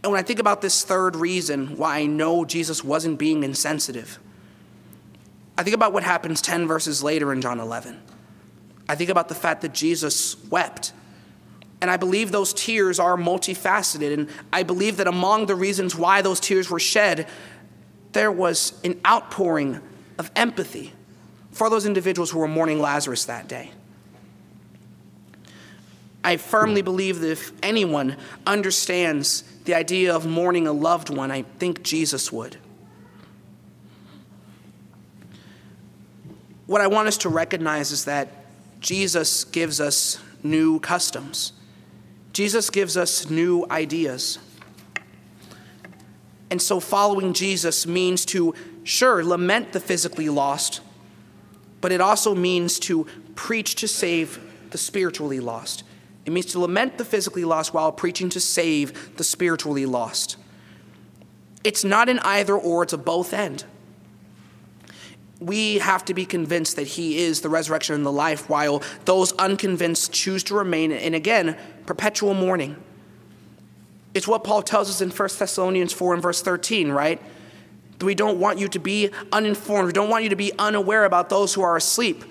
And 0.03 0.11
when 0.11 0.19
I 0.19 0.23
think 0.23 0.39
about 0.39 0.61
this 0.61 0.83
third 0.83 1.15
reason 1.15 1.77
why 1.77 1.97
I 1.97 2.05
know 2.05 2.43
Jesus 2.43 2.83
wasn't 2.83 3.19
being 3.19 3.43
insensitive, 3.43 4.19
I 5.57 5.63
think 5.63 5.75
about 5.75 5.93
what 5.93 6.03
happens 6.03 6.41
10 6.41 6.67
verses 6.67 7.03
later 7.03 7.31
in 7.31 7.41
John 7.41 7.59
11. 7.59 7.99
I 8.89 8.95
think 8.95 9.09
about 9.09 9.29
the 9.29 9.35
fact 9.35 9.61
that 9.61 9.73
Jesus 9.73 10.41
wept. 10.45 10.93
And 11.81 11.91
I 11.91 11.97
believe 11.97 12.31
those 12.31 12.53
tears 12.53 12.99
are 12.99 13.17
multifaceted. 13.17 14.13
And 14.13 14.29
I 14.51 14.63
believe 14.63 14.97
that 14.97 15.07
among 15.07 15.45
the 15.45 15.55
reasons 15.55 15.95
why 15.95 16.21
those 16.21 16.39
tears 16.39 16.69
were 16.69 16.79
shed, 16.79 17.27
there 18.13 18.31
was 18.31 18.73
an 18.83 18.99
outpouring 19.05 19.79
of 20.17 20.31
empathy 20.35 20.93
for 21.51 21.69
those 21.69 21.85
individuals 21.85 22.31
who 22.31 22.39
were 22.39 22.47
mourning 22.47 22.79
Lazarus 22.79 23.25
that 23.25 23.47
day. 23.47 23.71
I 26.23 26.37
firmly 26.37 26.81
believe 26.81 27.19
that 27.19 27.31
if 27.31 27.51
anyone 27.63 28.17
understands 28.45 29.43
the 29.65 29.75
idea 29.75 30.13
of 30.13 30.25
mourning 30.25 30.67
a 30.67 30.71
loved 30.71 31.09
one, 31.09 31.31
I 31.31 31.43
think 31.43 31.83
Jesus 31.83 32.31
would. 32.31 32.57
What 36.65 36.81
I 36.81 36.87
want 36.87 37.07
us 37.07 37.17
to 37.19 37.29
recognize 37.29 37.91
is 37.91 38.05
that 38.05 38.36
Jesus 38.79 39.43
gives 39.43 39.79
us 39.81 40.19
new 40.43 40.79
customs. 40.79 41.53
Jesus 42.33 42.69
gives 42.69 42.95
us 42.95 43.29
new 43.29 43.65
ideas. 43.71 44.39
And 46.49 46.61
so 46.61 46.79
following 46.79 47.33
Jesus 47.33 47.87
means 47.87 48.25
to, 48.25 48.53
sure, 48.83 49.23
lament 49.23 49.73
the 49.73 49.79
physically 49.79 50.29
lost, 50.29 50.81
but 51.81 51.91
it 51.91 51.99
also 51.99 52.33
means 52.33 52.79
to 52.79 53.05
preach 53.35 53.75
to 53.75 53.87
save 53.87 54.39
the 54.71 54.77
spiritually 54.77 55.39
lost. 55.39 55.83
It 56.25 56.31
means 56.31 56.47
to 56.47 56.59
lament 56.59 56.97
the 56.97 57.05
physically 57.05 57.45
lost 57.45 57.73
while 57.73 57.91
preaching 57.91 58.29
to 58.29 58.39
save 58.39 59.15
the 59.17 59.23
spiritually 59.23 59.85
lost. 59.85 60.37
It's 61.63 61.83
not 61.83 62.09
an 62.09 62.19
either 62.19 62.55
or, 62.55 62.83
it's 62.83 62.93
a 62.93 62.97
both 62.97 63.33
end. 63.33 63.65
We 65.39 65.77
have 65.77 66.03
to 66.05 66.13
be 66.13 66.25
convinced 66.25 66.75
that 66.77 66.87
He 66.87 67.19
is 67.19 67.41
the 67.41 67.49
resurrection 67.49 67.95
and 67.95 68.05
the 68.05 68.11
life, 68.11 68.49
while 68.49 68.81
those 69.05 69.33
unconvinced 69.33 70.11
choose 70.11 70.43
to 70.45 70.55
remain 70.55 70.91
in, 70.91 71.13
again, 71.13 71.57
perpetual 71.85 72.33
mourning. 72.33 72.75
It's 74.13 74.27
what 74.27 74.43
Paul 74.43 74.63
tells 74.63 74.89
us 74.89 74.99
in 75.01 75.11
1 75.11 75.29
Thessalonians 75.37 75.93
4 75.93 76.15
and 76.15 76.23
verse 76.23 76.41
13, 76.41 76.91
right? 76.91 77.21
We 78.01 78.15
don't 78.15 78.39
want 78.39 78.57
you 78.57 78.67
to 78.69 78.79
be 78.79 79.11
uninformed. 79.31 79.87
We 79.87 79.93
don't 79.93 80.09
want 80.09 80.23
you 80.23 80.29
to 80.31 80.35
be 80.35 80.51
unaware 80.57 81.05
about 81.05 81.29
those 81.29 81.53
who 81.53 81.61
are 81.61 81.77
asleep. 81.77 82.23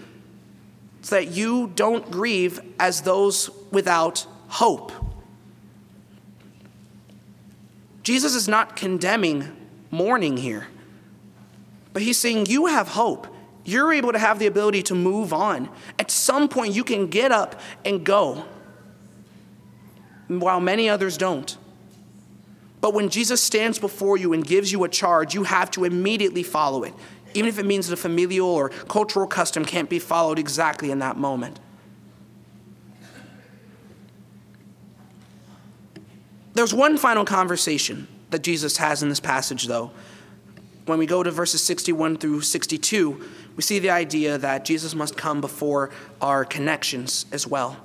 So 1.03 1.17
that 1.17 1.29
you 1.29 1.73
don't 1.77 2.11
grieve 2.11 2.61
as 2.81 3.03
those 3.03 3.51
without 3.71 4.27
hope. 4.49 4.91
Jesus 8.03 8.35
is 8.35 8.49
not 8.49 8.77
condemning 8.77 9.57
mourning 9.91 10.37
here, 10.37 10.67
but 11.97 12.03
he's 12.03 12.19
saying 12.19 12.45
you 12.45 12.67
have 12.67 12.89
hope. 12.89 13.27
You're 13.65 13.91
able 13.91 14.13
to 14.13 14.19
have 14.19 14.39
the 14.39 14.47
ability 14.47 14.83
to 14.83 14.95
move 14.95 15.33
on. 15.33 15.71
At 15.99 16.11
some 16.11 16.47
point, 16.47 16.75
you 16.75 16.85
can 16.85 17.07
get 17.07 17.33
up 17.33 17.59
and 17.87 18.05
go, 18.05 18.45
while 20.29 20.61
many 20.61 20.91
others 20.91 21.17
don't. 21.17 21.57
But 22.83 22.93
when 22.93 23.09
Jesus 23.09 23.43
stands 23.43 23.79
before 23.79 24.19
you 24.19 24.35
and 24.35 24.47
gives 24.47 24.71
you 24.71 24.85
a 24.85 24.91
charge, 24.91 25.35
you 25.35 25.45
have 25.45 25.71
to 25.71 25.85
immediately 25.85 26.43
follow 26.43 26.83
it, 26.83 26.93
even 27.33 27.49
if 27.49 27.59
it 27.59 27.65
means 27.65 27.89
the 27.89 27.97
familial 27.97 28.51
or 28.51 28.69
cultural 28.69 29.27
custom 29.27 29.65
can't 29.65 29.89
be 29.89 29.99
followed 29.99 30.39
exactly 30.39 30.91
in 30.91 30.99
that 30.99 31.17
moment. 31.17 31.59
There's 36.53 36.75
one 36.75 36.99
final 36.99 37.25
conversation 37.25 38.07
that 38.29 38.43
Jesus 38.43 38.77
has 38.77 39.03
in 39.03 39.09
this 39.09 39.19
passage, 39.19 39.67
though. 39.67 39.93
When 40.87 40.99
we 40.99 41.07
go 41.07 41.23
to 41.23 41.31
verses 41.31 41.63
61 41.63 42.19
through 42.19 42.41
62, 42.41 43.29
we 43.57 43.63
see 43.63 43.79
the 43.79 43.91
idea 43.91 44.39
that 44.39 44.65
Jesus 44.65 44.95
must 44.95 45.17
come 45.17 45.41
before 45.41 45.91
our 46.21 46.45
connections 46.45 47.27
as 47.33 47.47
well. 47.47 47.77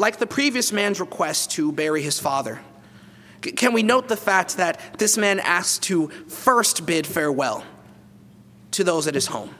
like 0.00 0.16
the 0.16 0.26
previous 0.26 0.72
man's 0.72 0.98
request 0.98 1.50
to 1.52 1.70
bury 1.70 2.00
his 2.00 2.18
father. 2.18 2.58
Can 3.42 3.74
we 3.74 3.82
note 3.82 4.08
the 4.08 4.16
fact 4.16 4.56
that 4.56 4.98
this 4.98 5.18
man 5.18 5.38
asked 5.40 5.82
to 5.84 6.08
first 6.08 6.86
bid 6.86 7.06
farewell 7.06 7.64
to 8.72 8.82
those 8.82 9.06
at 9.06 9.14
his 9.14 9.26
home? 9.26 9.54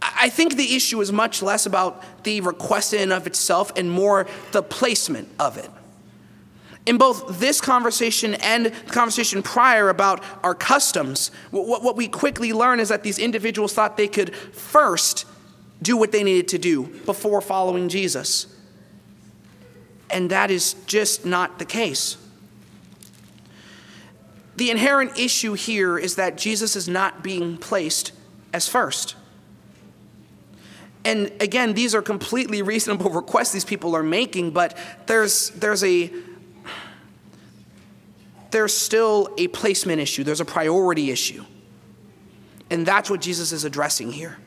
I 0.00 0.28
think 0.28 0.56
the 0.56 0.76
issue 0.76 1.00
is 1.00 1.10
much 1.12 1.42
less 1.42 1.66
about 1.66 2.24
the 2.24 2.40
request 2.40 2.94
in 2.94 3.10
of 3.10 3.26
itself 3.26 3.72
and 3.76 3.90
more 3.90 4.28
the 4.52 4.62
placement 4.62 5.28
of 5.40 5.58
it. 5.58 5.70
In 6.84 6.98
both 6.98 7.38
this 7.38 7.60
conversation 7.60 8.34
and 8.34 8.66
the 8.66 8.70
conversation 8.70 9.42
prior 9.42 9.88
about 9.88 10.22
our 10.42 10.54
customs, 10.54 11.30
what 11.50 11.96
we 11.96 12.08
quickly 12.08 12.52
learn 12.52 12.80
is 12.80 12.88
that 12.88 13.02
these 13.02 13.18
individuals 13.18 13.72
thought 13.72 13.96
they 13.96 14.08
could 14.08 14.34
first 14.34 15.26
do 15.80 15.96
what 15.96 16.12
they 16.12 16.24
needed 16.24 16.48
to 16.48 16.58
do 16.58 16.86
before 17.04 17.40
following 17.40 17.88
Jesus 17.88 18.52
and 20.12 20.30
that 20.30 20.50
is 20.50 20.74
just 20.86 21.24
not 21.24 21.58
the 21.58 21.64
case. 21.64 22.18
The 24.56 24.70
inherent 24.70 25.18
issue 25.18 25.54
here 25.54 25.98
is 25.98 26.16
that 26.16 26.36
Jesus 26.36 26.76
is 26.76 26.86
not 26.86 27.24
being 27.24 27.56
placed 27.56 28.12
as 28.52 28.68
first. 28.68 29.16
And 31.04 31.32
again, 31.40 31.72
these 31.72 31.94
are 31.94 32.02
completely 32.02 32.62
reasonable 32.62 33.10
requests 33.22 33.52
these 33.52 33.64
people 33.64 33.96
are 33.96 34.02
making, 34.02 34.50
but 34.50 34.76
there's, 35.06 35.50
there's 35.50 35.82
a 35.82 36.12
there's 38.52 38.76
still 38.76 39.34
a 39.38 39.48
placement 39.48 40.00
issue, 40.00 40.24
there's 40.24 40.40
a 40.40 40.44
priority 40.44 41.10
issue. 41.10 41.44
And 42.70 42.86
that's 42.86 43.10
what 43.10 43.20
Jesus 43.20 43.52
is 43.52 43.64
addressing 43.64 44.12
here. 44.12 44.38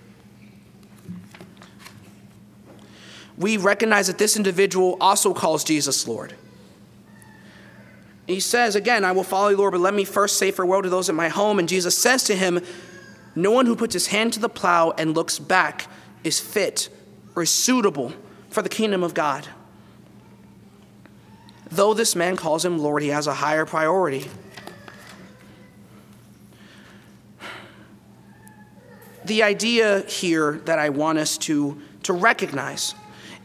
we 3.38 3.58
recognize 3.58 4.08
that 4.08 4.18
this 4.18 4.38
individual 4.38 4.98
also 5.02 5.34
calls 5.34 5.64
Jesus 5.64 6.08
Lord. 6.08 6.34
He 8.28 8.40
says, 8.40 8.76
Again, 8.76 9.04
I 9.04 9.12
will 9.12 9.24
follow 9.24 9.50
you, 9.50 9.58
Lord, 9.58 9.74
but 9.74 9.82
let 9.82 9.94
me 9.94 10.06
first 10.06 10.38
say 10.38 10.52
farewell 10.52 10.82
to 10.82 10.90
those 10.90 11.10
at 11.10 11.16
my 11.16 11.30
home. 11.30 11.60
And 11.60 11.70
Jesus 11.70 11.98
says 11.98 12.24
to 12.26 12.36
him, 12.36 12.62
No 13.36 13.52
one 13.52 13.66
who 13.66 13.76
puts 13.76 13.94
his 13.94 14.08
hand 14.08 14.34
to 14.34 14.40
the 14.40 14.50
plow 14.50 14.92
and 14.98 15.14
looks 15.14 15.38
back 15.38 15.88
is 16.24 16.40
fit 16.40 16.90
or 17.36 17.44
is 17.44 17.52
suitable 17.52 18.14
for 18.50 18.62
the 18.62 18.70
kingdom 18.70 19.04
of 19.04 19.14
God. 19.14 19.48
Though 21.72 21.94
this 21.94 22.16
man 22.16 22.36
calls 22.36 22.64
him 22.64 22.78
Lord, 22.78 23.02
he 23.02 23.10
has 23.10 23.28
a 23.28 23.34
higher 23.34 23.66
priority. 23.66 24.30
the 29.26 29.44
idea 29.44 30.02
here 30.02 30.62
that 30.66 30.80
I 30.80 30.90
want 30.90 31.18
us 31.18 31.38
to, 31.40 31.82
to 32.04 32.14
recognize 32.14 32.94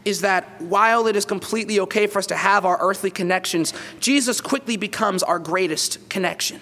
is 0.05 0.21
that 0.21 0.61
while 0.61 1.07
it 1.07 1.15
is 1.15 1.25
completely 1.25 1.79
okay 1.81 2.07
for 2.07 2.19
us 2.19 2.27
to 2.27 2.35
have 2.35 2.65
our 2.65 2.77
earthly 2.79 3.11
connections, 3.11 3.73
Jesus 3.99 4.41
quickly 4.41 4.77
becomes 4.77 5.21
our 5.21 5.39
greatest 5.39 6.09
connection. 6.09 6.59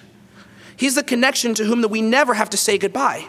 He's 0.76 0.96
the 0.96 1.04
connection 1.04 1.54
to 1.56 1.66
whom 1.66 1.82
that 1.82 1.88
we 1.90 2.02
never 2.02 2.34
have 2.34 2.50
to 2.52 2.58
say 2.58 2.78
goodbye. 2.78 3.28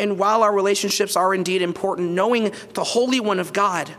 And 0.00 0.18
while 0.18 0.42
our 0.44 0.52
relationships 0.52 1.16
are 1.16 1.34
indeed 1.34 1.62
important, 1.62 2.12
knowing 2.12 2.52
the 2.74 2.84
Holy 2.84 3.18
One 3.18 3.40
of 3.40 3.52
God 3.52 3.92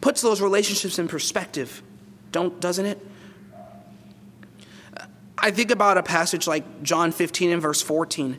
puts 0.00 0.20
those 0.20 0.40
relationships 0.40 0.98
in 0.98 1.08
perspective, 1.08 1.82
don't 2.32 2.60
doesn't 2.60 2.86
it? 2.86 3.06
I 5.38 5.50
think 5.50 5.70
about 5.70 5.96
a 5.96 6.02
passage 6.02 6.46
like 6.46 6.82
John 6.82 7.12
15 7.12 7.50
and 7.50 7.62
verse 7.62 7.80
14. 7.80 8.38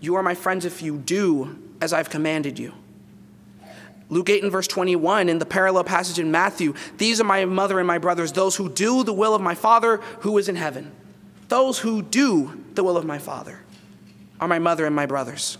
You 0.00 0.14
are 0.16 0.22
my 0.22 0.34
friends 0.34 0.64
if 0.64 0.82
you 0.82 0.96
do 0.96 1.58
as 1.80 1.92
I've 1.92 2.08
commanded 2.10 2.58
you. 2.58 2.72
Luke 4.08 4.28
8 4.28 4.42
and 4.42 4.52
verse 4.52 4.66
21, 4.66 5.28
in 5.28 5.38
the 5.38 5.46
parallel 5.46 5.84
passage 5.84 6.18
in 6.18 6.30
Matthew, 6.30 6.74
these 6.98 7.20
are 7.20 7.24
my 7.24 7.44
mother 7.46 7.78
and 7.78 7.86
my 7.86 7.98
brothers, 7.98 8.32
those 8.32 8.56
who 8.56 8.68
do 8.68 9.02
the 9.02 9.12
will 9.12 9.34
of 9.34 9.40
my 9.40 9.54
Father 9.54 9.96
who 10.20 10.36
is 10.38 10.48
in 10.48 10.56
heaven. 10.56 10.92
Those 11.48 11.78
who 11.78 12.02
do 12.02 12.62
the 12.74 12.84
will 12.84 12.96
of 12.96 13.04
my 13.04 13.18
Father 13.18 13.60
are 14.40 14.48
my 14.48 14.58
mother 14.58 14.86
and 14.86 14.94
my 14.94 15.06
brothers. 15.06 15.58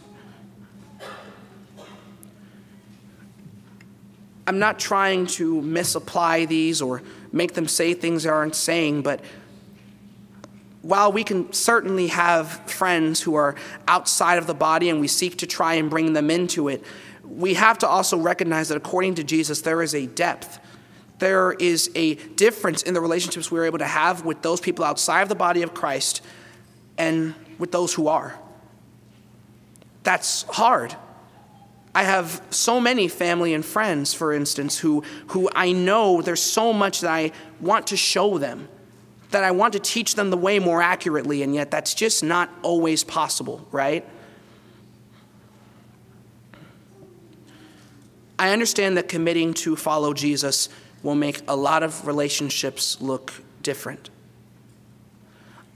I'm 4.47 4.59
not 4.59 4.79
trying 4.79 5.27
to 5.27 5.63
misapply 5.63 6.45
these 6.45 6.83
or 6.83 7.03
make 7.33 7.55
them 7.55 7.67
say 7.67 7.95
things 7.95 8.25
they 8.25 8.29
aren't 8.29 8.55
saying, 8.55 9.03
but 9.03 9.21
while 10.83 11.11
we 11.11 11.25
can 11.25 11.51
certainly 11.53 12.09
have 12.09 12.49
friends 12.71 13.23
who 13.23 13.35
are 13.37 13.55
outside 13.89 14.37
of 14.37 14.47
the 14.47 14.55
body 14.55 14.91
and 14.91 15.01
we 15.01 15.09
seek 15.09 15.39
to 15.39 15.47
try 15.47 15.75
and 15.75 15.89
bring 15.89 16.13
them 16.13 16.31
into 16.31 16.69
it, 16.69 16.85
we 17.25 17.55
have 17.55 17.79
to 17.79 17.89
also 17.89 18.19
recognize 18.19 18.69
that 18.69 18.77
according 18.77 19.15
to 19.15 19.25
Jesus, 19.25 19.63
there 19.63 19.83
is 19.83 19.95
a 19.95 20.07
depth. 20.07 20.61
There 21.21 21.53
is 21.53 21.91
a 21.95 22.15
difference 22.15 22.83
in 22.83 22.93
the 22.93 23.01
relationships 23.01 23.51
we're 23.51 23.65
able 23.65 23.79
to 23.79 23.87
have 23.87 24.27
with 24.27 24.43
those 24.43 24.61
people 24.61 24.85
outside 24.85 25.23
of 25.23 25.31
the 25.31 25.35
body 25.35 25.63
of 25.63 25.73
Christ 25.73 26.21
and 26.99 27.35
with 27.59 27.73
those 27.73 27.95
who 27.95 28.09
are. 28.09 28.39
That's 30.03 30.43
hard. 30.43 30.95
I 31.95 32.03
have 32.03 32.43
so 32.51 32.81
many 32.81 33.07
family 33.07 33.55
and 33.55 33.65
friends, 33.65 34.13
for 34.13 34.33
instance, 34.33 34.79
who, 34.79 35.05
who 35.29 35.49
I 35.55 35.73
know 35.73 36.23
there's 36.23 36.43
so 36.43 36.73
much 36.73 37.01
that 37.03 37.11
I 37.11 37.31
want 37.61 37.87
to 37.89 37.97
show 37.97 38.37
them, 38.39 38.69
that 39.31 39.45
I 39.45 39.53
want 39.53 39.75
to 39.75 39.79
teach 39.79 40.17
them 40.17 40.31
the 40.31 40.37
way 40.37 40.59
more 40.59 40.83
accurately, 40.83 41.43
and 41.43 41.55
yet 41.55 41.71
that's 41.71 41.95
just 41.95 42.25
not 42.25 42.51
always 42.63 43.05
possible, 43.05 43.67
right? 43.71 44.05
I 48.39 48.51
understand 48.51 48.97
that 48.97 49.09
committing 49.09 49.55
to 49.55 49.77
follow 49.77 50.13
Jesus 50.13 50.69
will 51.05 51.15
make 51.15 51.43
a 51.47 51.55
lot 51.55 51.85
of 51.85 52.05
relationships 52.07 53.01
look 53.01 53.33
different. 53.63 54.11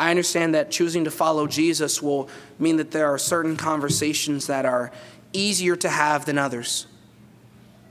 I 0.00 0.10
understand 0.10 0.54
that 0.54 0.70
choosing 0.70 1.04
to 1.04 1.10
follow 1.10 1.46
Jesus 1.46 2.02
will 2.02 2.28
mean 2.58 2.76
that 2.76 2.90
there 2.90 3.06
are 3.06 3.18
certain 3.18 3.56
conversations 3.56 4.46
that 4.46 4.64
are 4.64 4.92
easier 5.32 5.76
to 5.76 5.88
have 5.88 6.24
than 6.24 6.38
others. 6.38 6.86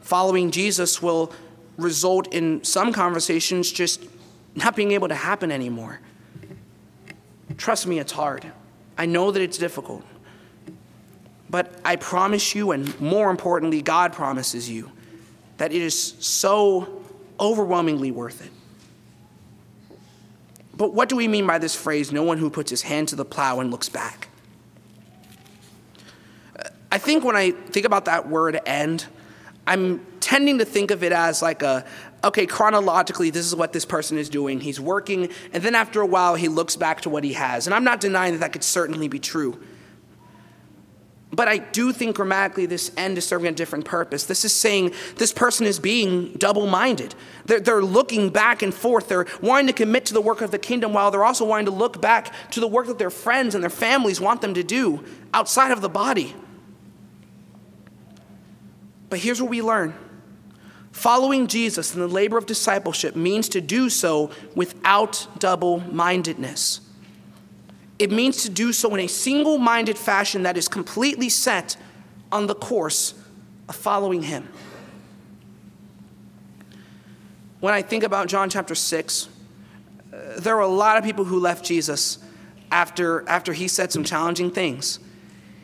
Following 0.02 0.52
Jesus 0.52 1.02
will 1.02 1.32
result 1.78 2.34
in 2.34 2.64
some 2.64 2.92
conversations 2.94 3.72
just 3.72 4.04
not 4.56 4.76
being 4.76 4.92
able 4.92 5.08
to 5.08 5.16
happen 5.16 5.52
anymore. 5.52 6.00
Trust 7.58 7.88
me, 7.88 8.00
it's 8.00 8.12
hard. 8.12 8.52
I 8.98 9.06
know 9.06 9.32
that 9.32 9.42
it's 9.42 9.58
difficult. 9.58 10.04
But 11.50 11.80
I 11.86 11.96
promise 11.96 12.56
you, 12.56 12.72
and 12.72 13.00
more 13.00 13.30
importantly, 13.30 13.82
God 13.82 14.14
promises 14.14 14.70
you, 14.70 14.92
that 15.58 15.72
it 15.72 15.82
is 15.82 16.16
so 16.20 17.04
overwhelmingly 17.40 18.12
worth 18.12 18.46
it. 18.46 18.52
But 20.76 20.94
what 20.94 21.10
do 21.10 21.16
we 21.16 21.28
mean 21.28 21.48
by 21.48 21.58
this 21.58 21.76
phrase, 21.76 22.12
no 22.12 22.24
one 22.24 22.38
who 22.38 22.50
puts 22.50 22.70
his 22.70 22.84
hand 22.84 23.08
to 23.10 23.16
the 23.16 23.26
plow 23.26 23.60
and 23.60 23.72
looks 23.72 23.90
back? 23.90 24.30
I 26.92 26.98
think 26.98 27.24
when 27.24 27.36
I 27.36 27.52
think 27.52 27.86
about 27.86 28.06
that 28.06 28.30
word 28.30 28.60
end, 28.66 29.06
I'm 29.66 30.06
tending 30.22 30.60
to 30.60 30.66
think 30.66 30.92
of 30.92 31.04
it 31.04 31.12
as 31.12 31.42
like 31.42 31.62
a, 31.62 31.86
okay, 32.24 32.46
chronologically, 32.46 33.30
this 33.30 33.46
is 33.46 33.56
what 33.56 33.74
this 33.74 33.86
person 33.86 34.18
is 34.18 34.30
doing. 34.30 34.62
He's 34.62 34.80
working, 34.80 35.30
and 35.52 35.62
then 35.62 35.76
after 35.76 36.02
a 36.02 36.06
while, 36.06 36.36
he 36.36 36.48
looks 36.48 36.78
back 36.78 37.02
to 37.02 37.10
what 37.10 37.24
he 37.24 37.34
has. 37.34 37.68
And 37.68 37.74
I'm 37.74 37.84
not 37.84 38.00
denying 38.00 38.34
that 38.34 38.40
that 38.40 38.54
could 38.54 38.64
certainly 38.64 39.10
be 39.10 39.20
true. 39.20 39.62
But 41.30 41.50
I 41.50 41.58
do 41.58 41.92
think 41.92 42.16
grammatically 42.16 42.66
this 42.66 42.92
end 42.96 43.18
is 43.18 43.26
serving 43.26 43.52
a 43.52 43.52
different 43.52 43.84
purpose. 43.84 44.24
This 44.24 44.46
is 44.46 44.54
saying 44.54 44.94
this 45.18 45.34
person 45.34 45.68
is 45.68 45.78
being 45.78 46.32
double 46.34 46.68
minded. 46.68 47.16
They're, 47.46 47.60
they're, 47.60 47.84
looking 47.84 48.30
back 48.30 48.62
and 48.62 48.74
forth. 48.74 49.10
They're 49.10 49.28
wanting 49.42 49.68
to 49.68 49.74
commit 49.74 50.06
to 50.06 50.14
the 50.14 50.22
work 50.22 50.40
of 50.40 50.52
the 50.52 50.58
kingdom 50.58 50.94
while 50.94 51.12
they're 51.12 51.26
also 51.26 51.44
wanting 51.44 51.66
to 51.66 51.72
look 51.72 52.02
back 52.02 52.34
to 52.52 52.62
the 52.62 52.68
work 52.68 52.88
that 52.88 52.98
their 52.98 53.10
friends 53.10 53.56
and 53.56 53.62
their 53.64 53.70
families 53.70 54.22
want 54.22 54.40
them 54.40 54.54
to 54.54 54.64
do 54.64 55.04
outside 55.34 55.72
of 55.72 55.82
the 55.82 55.90
body. 55.90 56.34
But 59.10 59.20
here's 59.20 59.42
what 59.42 59.50
we 59.50 59.62
learn 59.62 59.96
following 60.92 61.46
Jesus 61.46 61.94
in 61.94 62.00
the 62.00 62.08
labor 62.08 62.40
of 62.40 62.48
discipleship 62.48 63.16
means 63.16 63.50
to 63.50 63.62
do 63.62 63.88
so 63.88 64.32
without 64.56 65.28
double 65.38 65.80
mindedness. 65.94 66.82
It 68.00 68.12
means 68.12 68.44
to 68.44 68.50
do 68.50 68.74
so 68.74 68.94
in 68.96 69.02
a 69.02 69.08
single 69.08 69.60
minded 69.60 69.98
fashion 69.98 70.44
that 70.44 70.58
is 70.58 70.68
completely 70.68 71.30
set 71.30 71.78
on 72.32 72.48
the 72.48 72.56
course 72.56 73.14
of 73.70 73.76
following 73.76 74.24
Him. 74.24 74.48
When 77.60 77.74
I 77.74 77.82
think 77.82 78.04
about 78.04 78.28
John 78.28 78.50
chapter 78.50 78.76
6, 78.76 79.30
uh, 80.12 80.40
there 80.40 80.56
were 80.56 80.62
a 80.62 80.68
lot 80.68 80.98
of 80.98 81.04
people 81.04 81.26
who 81.26 81.40
left 81.40 81.66
Jesus 81.66 82.20
after, 82.72 83.28
after 83.28 83.54
he 83.54 83.68
said 83.68 83.92
some 83.92 84.04
challenging 84.04 84.52
things. 84.52 85.00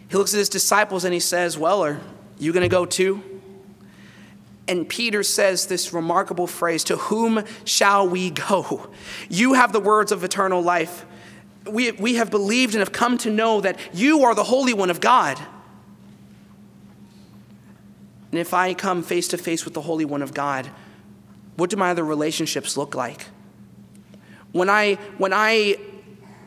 He 0.10 0.18
looks 0.18 0.34
at 0.34 0.38
his 0.38 0.50
disciples 0.50 1.06
and 1.06 1.14
he 1.14 1.20
says, 1.20 1.58
Well, 1.58 1.84
are 1.84 2.00
you 2.40 2.52
going 2.52 2.62
to 2.62 2.70
go 2.70 2.86
too? 2.86 3.33
And 4.68 4.88
Peter 4.88 5.24
says 5.24 5.68
this 5.68 5.94
remarkable 5.94 6.48
phrase 6.48 6.84
To 6.86 6.98
whom 6.98 7.44
shall 7.66 8.08
we 8.08 8.30
go? 8.30 8.90
You 9.30 9.54
have 9.54 9.74
the 9.74 9.80
words 9.80 10.12
of 10.12 10.24
eternal 10.24 10.62
life. 10.62 11.06
We, 11.66 11.92
we 11.92 12.16
have 12.16 12.30
believed 12.30 12.74
and 12.76 12.80
have 12.80 12.92
come 12.92 13.18
to 13.20 13.30
know 13.30 13.62
that 13.62 13.78
you 13.94 14.24
are 14.24 14.36
the 14.36 14.44
Holy 14.44 14.74
One 14.74 14.90
of 14.90 15.00
God. 15.00 15.40
And 18.32 18.40
if 18.40 18.54
I 18.54 18.74
come 18.74 19.04
face 19.04 19.28
to 19.30 19.38
face 19.38 19.64
with 19.64 19.74
the 19.74 19.82
Holy 19.82 20.06
One 20.06 20.22
of 20.22 20.34
God, 20.34 20.70
what 21.56 21.70
do 21.70 21.78
my 21.78 21.92
other 21.92 22.04
relationships 22.04 22.76
look 22.76 22.96
like? 22.96 23.28
When 24.52 24.70
I, 24.70 24.96
when 25.18 25.34
I 25.34 25.78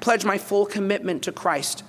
pledge 0.01 0.25
my 0.25 0.39
full 0.39 0.67
commitment 0.67 1.23
to 1.23 1.33
Christ, 1.33 1.85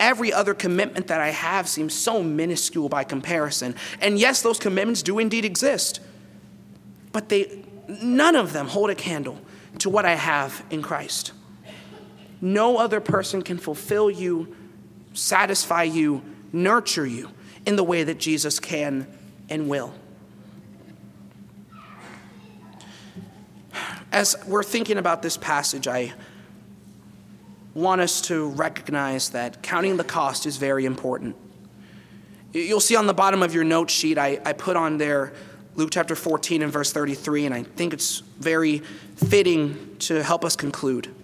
every 0.00 0.32
other 0.32 0.54
commitment 0.54 1.08
that 1.08 1.20
I 1.20 1.30
have 1.30 1.68
seems 1.68 1.94
so 1.94 2.22
minuscule 2.22 2.88
by 2.88 3.04
comparison. 3.04 3.74
And 4.00 4.18
yes, 4.18 4.42
those 4.42 4.58
commitments 4.58 5.02
do 5.02 5.18
indeed 5.18 5.44
exist, 5.44 6.00
but 7.12 7.28
they, 7.28 7.64
none 7.88 8.36
of 8.36 8.52
them 8.52 8.68
hold 8.68 8.90
a 8.90 8.94
candle 8.94 9.38
to 9.78 9.90
what 9.90 10.04
I 10.04 10.14
have 10.14 10.64
in 10.70 10.82
Christ. 10.82 11.32
No 12.40 12.78
other 12.78 13.00
person 13.00 13.42
can 13.42 13.58
fulfill 13.58 14.10
you, 14.10 14.54
satisfy 15.12 15.82
you, 15.84 16.22
nurture 16.52 17.06
you 17.06 17.30
in 17.66 17.76
the 17.76 17.84
way 17.84 18.04
that 18.04 18.18
Jesus 18.18 18.60
can 18.60 19.06
and 19.48 19.68
will. 19.68 19.92
As 24.10 24.36
we're 24.46 24.62
thinking 24.62 24.96
about 24.96 25.22
this 25.22 25.36
passage, 25.36 25.86
I 25.86 26.12
want 27.78 28.00
us 28.00 28.20
to 28.22 28.48
recognize 28.50 29.30
that 29.30 29.62
counting 29.62 29.96
the 29.96 30.04
cost 30.04 30.46
is 30.46 30.56
very 30.56 30.84
important. 30.84 31.36
You'll 32.52 32.80
see 32.80 32.96
on 32.96 33.06
the 33.06 33.14
bottom 33.14 33.42
of 33.42 33.54
your 33.54 33.64
note 33.64 33.88
sheet, 33.88 34.18
I, 34.18 34.40
I 34.44 34.52
put 34.52 34.76
on 34.76 34.98
there 34.98 35.32
Luke 35.76 35.90
chapter 35.92 36.16
14 36.16 36.62
and 36.62 36.72
verse 36.72 36.92
33, 36.92 37.46
and 37.46 37.54
I 37.54 37.62
think 37.62 37.92
it's 37.92 38.20
very 38.40 38.78
fitting 39.14 39.96
to 40.00 40.24
help 40.24 40.44
us 40.44 40.56
conclude. 40.56 41.14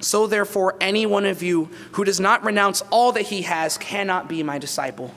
So, 0.00 0.26
therefore, 0.28 0.76
any 0.80 1.06
one 1.06 1.26
of 1.26 1.42
you 1.42 1.70
who 1.92 2.04
does 2.04 2.20
not 2.20 2.44
renounce 2.44 2.82
all 2.90 3.10
that 3.12 3.22
he 3.22 3.42
has 3.42 3.76
cannot 3.76 4.28
be 4.28 4.42
my 4.42 4.58
disciple. 4.58 5.12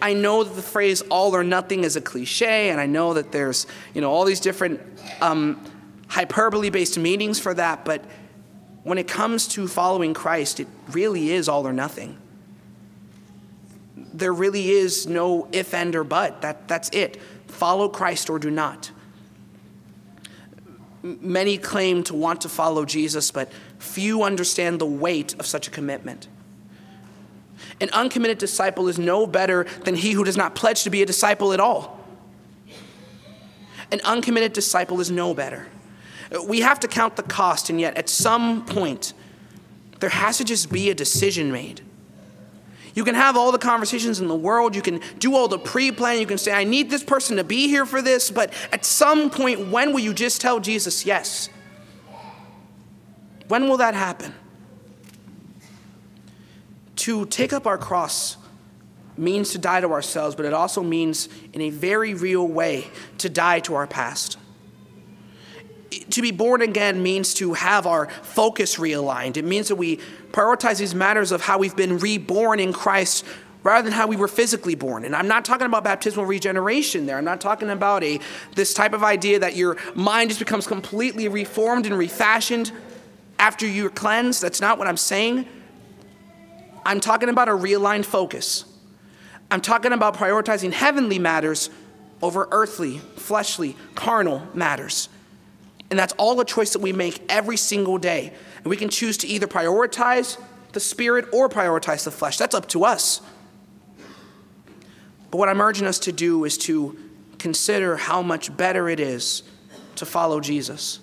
I 0.00 0.14
know 0.14 0.42
that 0.42 0.54
the 0.54 0.62
phrase 0.62 1.02
all 1.02 1.36
or 1.36 1.44
nothing 1.44 1.84
is 1.84 1.94
a 1.94 2.00
cliche, 2.00 2.70
and 2.70 2.80
I 2.80 2.86
know 2.86 3.14
that 3.14 3.30
there's, 3.30 3.68
you 3.94 4.00
know, 4.00 4.10
all 4.10 4.24
these 4.24 4.40
different 4.40 4.80
um, 5.20 5.64
hyperbole 6.12 6.68
based 6.68 6.98
meanings 6.98 7.40
for 7.40 7.54
that, 7.54 7.86
but 7.86 8.04
when 8.82 8.98
it 8.98 9.08
comes 9.08 9.48
to 9.48 9.66
following 9.66 10.12
Christ, 10.12 10.60
it 10.60 10.68
really 10.90 11.30
is 11.30 11.48
all 11.48 11.66
or 11.66 11.72
nothing. 11.72 12.18
There 13.96 14.32
really 14.34 14.70
is 14.70 15.06
no 15.06 15.48
if, 15.52 15.72
and, 15.72 15.94
or 15.96 16.04
but. 16.04 16.42
That, 16.42 16.68
that's 16.68 16.90
it. 16.90 17.18
Follow 17.46 17.88
Christ 17.88 18.28
or 18.28 18.38
do 18.38 18.50
not. 18.50 18.90
Many 21.02 21.56
claim 21.56 22.02
to 22.04 22.14
want 22.14 22.42
to 22.42 22.50
follow 22.50 22.84
Jesus, 22.84 23.30
but 23.30 23.50
few 23.78 24.22
understand 24.22 24.80
the 24.80 24.86
weight 24.86 25.34
of 25.38 25.46
such 25.46 25.66
a 25.66 25.70
commitment. 25.70 26.28
An 27.80 27.88
uncommitted 27.94 28.36
disciple 28.36 28.86
is 28.88 28.98
no 28.98 29.26
better 29.26 29.64
than 29.84 29.94
he 29.94 30.12
who 30.12 30.24
does 30.24 30.36
not 30.36 30.54
pledge 30.54 30.84
to 30.84 30.90
be 30.90 31.00
a 31.00 31.06
disciple 31.06 31.54
at 31.54 31.60
all. 31.60 32.04
An 33.90 34.02
uncommitted 34.04 34.52
disciple 34.52 35.00
is 35.00 35.10
no 35.10 35.32
better. 35.32 35.68
We 36.46 36.60
have 36.60 36.80
to 36.80 36.88
count 36.88 37.16
the 37.16 37.22
cost, 37.22 37.70
and 37.70 37.80
yet 37.80 37.96
at 37.96 38.08
some 38.08 38.64
point, 38.64 39.12
there 40.00 40.10
has 40.10 40.38
to 40.38 40.44
just 40.44 40.72
be 40.72 40.90
a 40.90 40.94
decision 40.94 41.52
made. 41.52 41.82
You 42.94 43.04
can 43.04 43.14
have 43.14 43.36
all 43.36 43.52
the 43.52 43.58
conversations 43.58 44.20
in 44.20 44.28
the 44.28 44.36
world, 44.36 44.76
you 44.76 44.82
can 44.82 45.00
do 45.18 45.34
all 45.34 45.48
the 45.48 45.58
pre 45.58 45.90
planning, 45.92 46.20
you 46.20 46.26
can 46.26 46.38
say, 46.38 46.52
I 46.52 46.64
need 46.64 46.90
this 46.90 47.02
person 47.02 47.36
to 47.36 47.44
be 47.44 47.68
here 47.68 47.86
for 47.86 48.02
this, 48.02 48.30
but 48.30 48.52
at 48.70 48.84
some 48.84 49.30
point, 49.30 49.68
when 49.68 49.92
will 49.92 50.00
you 50.00 50.12
just 50.12 50.40
tell 50.40 50.60
Jesus 50.60 51.06
yes? 51.06 51.48
When 53.48 53.68
will 53.68 53.78
that 53.78 53.94
happen? 53.94 54.34
To 56.96 57.26
take 57.26 57.52
up 57.52 57.66
our 57.66 57.78
cross 57.78 58.36
means 59.16 59.50
to 59.50 59.58
die 59.58 59.80
to 59.80 59.90
ourselves, 59.90 60.34
but 60.34 60.44
it 60.44 60.52
also 60.52 60.82
means, 60.82 61.28
in 61.52 61.60
a 61.60 61.70
very 61.70 62.14
real 62.14 62.46
way, 62.46 62.88
to 63.18 63.28
die 63.28 63.60
to 63.60 63.74
our 63.74 63.86
past. 63.86 64.38
To 66.10 66.22
be 66.22 66.30
born 66.30 66.62
again 66.62 67.02
means 67.02 67.34
to 67.34 67.54
have 67.54 67.86
our 67.86 68.08
focus 68.22 68.76
realigned. 68.76 69.36
It 69.36 69.44
means 69.44 69.68
that 69.68 69.76
we 69.76 69.98
prioritize 70.30 70.78
these 70.78 70.94
matters 70.94 71.32
of 71.32 71.42
how 71.42 71.58
we've 71.58 71.76
been 71.76 71.98
reborn 71.98 72.60
in 72.60 72.72
Christ 72.72 73.24
rather 73.62 73.84
than 73.84 73.92
how 73.92 74.06
we 74.06 74.16
were 74.16 74.28
physically 74.28 74.74
born. 74.74 75.04
And 75.04 75.14
I'm 75.14 75.28
not 75.28 75.44
talking 75.44 75.66
about 75.66 75.84
baptismal 75.84 76.26
regeneration 76.26 77.06
there. 77.06 77.18
I'm 77.18 77.24
not 77.24 77.40
talking 77.40 77.70
about 77.70 78.02
a 78.02 78.20
this 78.54 78.74
type 78.74 78.92
of 78.92 79.04
idea 79.04 79.38
that 79.38 79.56
your 79.56 79.76
mind 79.94 80.30
just 80.30 80.40
becomes 80.40 80.66
completely 80.66 81.28
reformed 81.28 81.86
and 81.86 81.96
refashioned 81.96 82.72
after 83.38 83.66
you're 83.66 83.90
cleansed. 83.90 84.42
That's 84.42 84.60
not 84.60 84.78
what 84.78 84.88
I'm 84.88 84.96
saying. 84.96 85.46
I'm 86.84 87.00
talking 87.00 87.28
about 87.28 87.48
a 87.48 87.52
realigned 87.52 88.04
focus. 88.04 88.64
I'm 89.50 89.60
talking 89.60 89.92
about 89.92 90.16
prioritizing 90.16 90.72
heavenly 90.72 91.18
matters 91.18 91.70
over 92.22 92.48
earthly, 92.50 92.98
fleshly, 93.16 93.76
carnal 93.94 94.42
matters. 94.54 95.08
And 95.92 95.98
that's 95.98 96.14
all 96.14 96.40
a 96.40 96.44
choice 96.46 96.72
that 96.72 96.78
we 96.78 96.94
make 96.94 97.22
every 97.28 97.58
single 97.58 97.98
day. 97.98 98.32
And 98.56 98.64
we 98.64 98.78
can 98.78 98.88
choose 98.88 99.18
to 99.18 99.26
either 99.26 99.46
prioritize 99.46 100.40
the 100.72 100.80
spirit 100.80 101.26
or 101.34 101.50
prioritize 101.50 102.04
the 102.04 102.10
flesh. 102.10 102.38
That's 102.38 102.54
up 102.54 102.66
to 102.68 102.86
us. 102.86 103.20
But 105.30 105.36
what 105.36 105.50
I'm 105.50 105.60
urging 105.60 105.86
us 105.86 105.98
to 105.98 106.10
do 106.10 106.46
is 106.46 106.56
to 106.58 106.98
consider 107.38 107.98
how 107.98 108.22
much 108.22 108.56
better 108.56 108.88
it 108.88 109.00
is 109.00 109.42
to 109.96 110.06
follow 110.06 110.40
Jesus. 110.40 111.00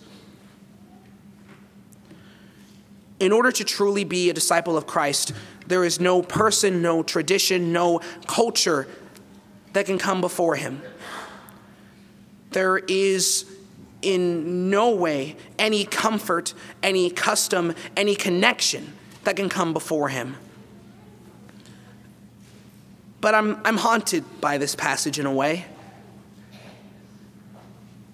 In 3.19 3.32
order 3.32 3.52
to 3.52 3.63
truly 3.63 4.06
be 4.06 4.32
a 4.32 4.34
disciple 4.34 4.75
of 4.75 4.88
Christ, 4.88 5.34
there 5.67 5.86
is 5.86 5.99
no 5.99 6.23
person, 6.23 6.82
no 6.82 7.04
tradition, 7.04 7.71
no 7.71 8.02
culture 8.25 8.88
that 9.73 9.86
can 9.86 9.99
come 9.99 10.19
before 10.19 10.56
him. 10.56 10.82
There 12.49 12.80
is 12.80 13.45
in 14.02 14.70
no 14.70 14.92
way 14.92 15.36
any 15.58 15.86
comfort, 15.86 16.54
any 16.82 17.10
custom, 17.10 17.74
any 17.98 18.16
connection 18.16 18.94
that 19.24 19.36
can 19.36 19.50
come 19.50 19.74
before 19.74 20.10
him. 20.10 20.38
But 23.22 23.36
I'm, 23.36 23.60
I'm 23.66 23.78
haunted 23.78 24.24
by 24.40 24.58
this 24.58 24.76
passage 24.76 25.20
in 25.20 25.26
a 25.26 25.34
way. 25.34 25.66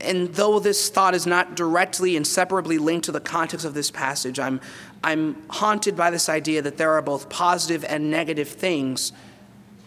And 0.02 0.34
though 0.34 0.60
this 0.60 0.90
thought 0.90 1.16
is 1.16 1.26
not 1.26 1.56
directly 1.56 2.16
inseparably 2.16 2.78
linked 2.78 3.06
to 3.06 3.12
the 3.12 3.20
context 3.20 3.66
of 3.66 3.74
this 3.74 3.90
passage, 3.90 4.40
I'm, 4.40 4.62
I'm 5.04 5.36
haunted 5.50 5.96
by 5.96 6.12
this 6.12 6.30
idea 6.30 6.62
that 6.62 6.78
there 6.78 6.92
are 6.94 7.02
both 7.02 7.30
positive 7.30 7.84
and 7.86 8.12
negative 8.12 8.50
things 8.50 9.12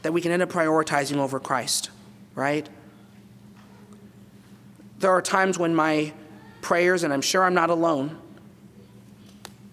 that 0.02 0.12
we 0.12 0.20
can 0.20 0.32
end 0.32 0.42
up 0.42 0.48
prioritizing 0.48 1.16
over 1.16 1.38
Christ, 1.38 1.90
right? 2.34 2.68
There 4.98 5.10
are 5.10 5.22
times 5.22 5.58
when 5.58 5.74
my 5.74 6.12
prayers, 6.60 7.04
and 7.04 7.12
I'm 7.12 7.20
sure 7.20 7.44
I'm 7.44 7.54
not 7.54 7.70
alone, 7.70 8.18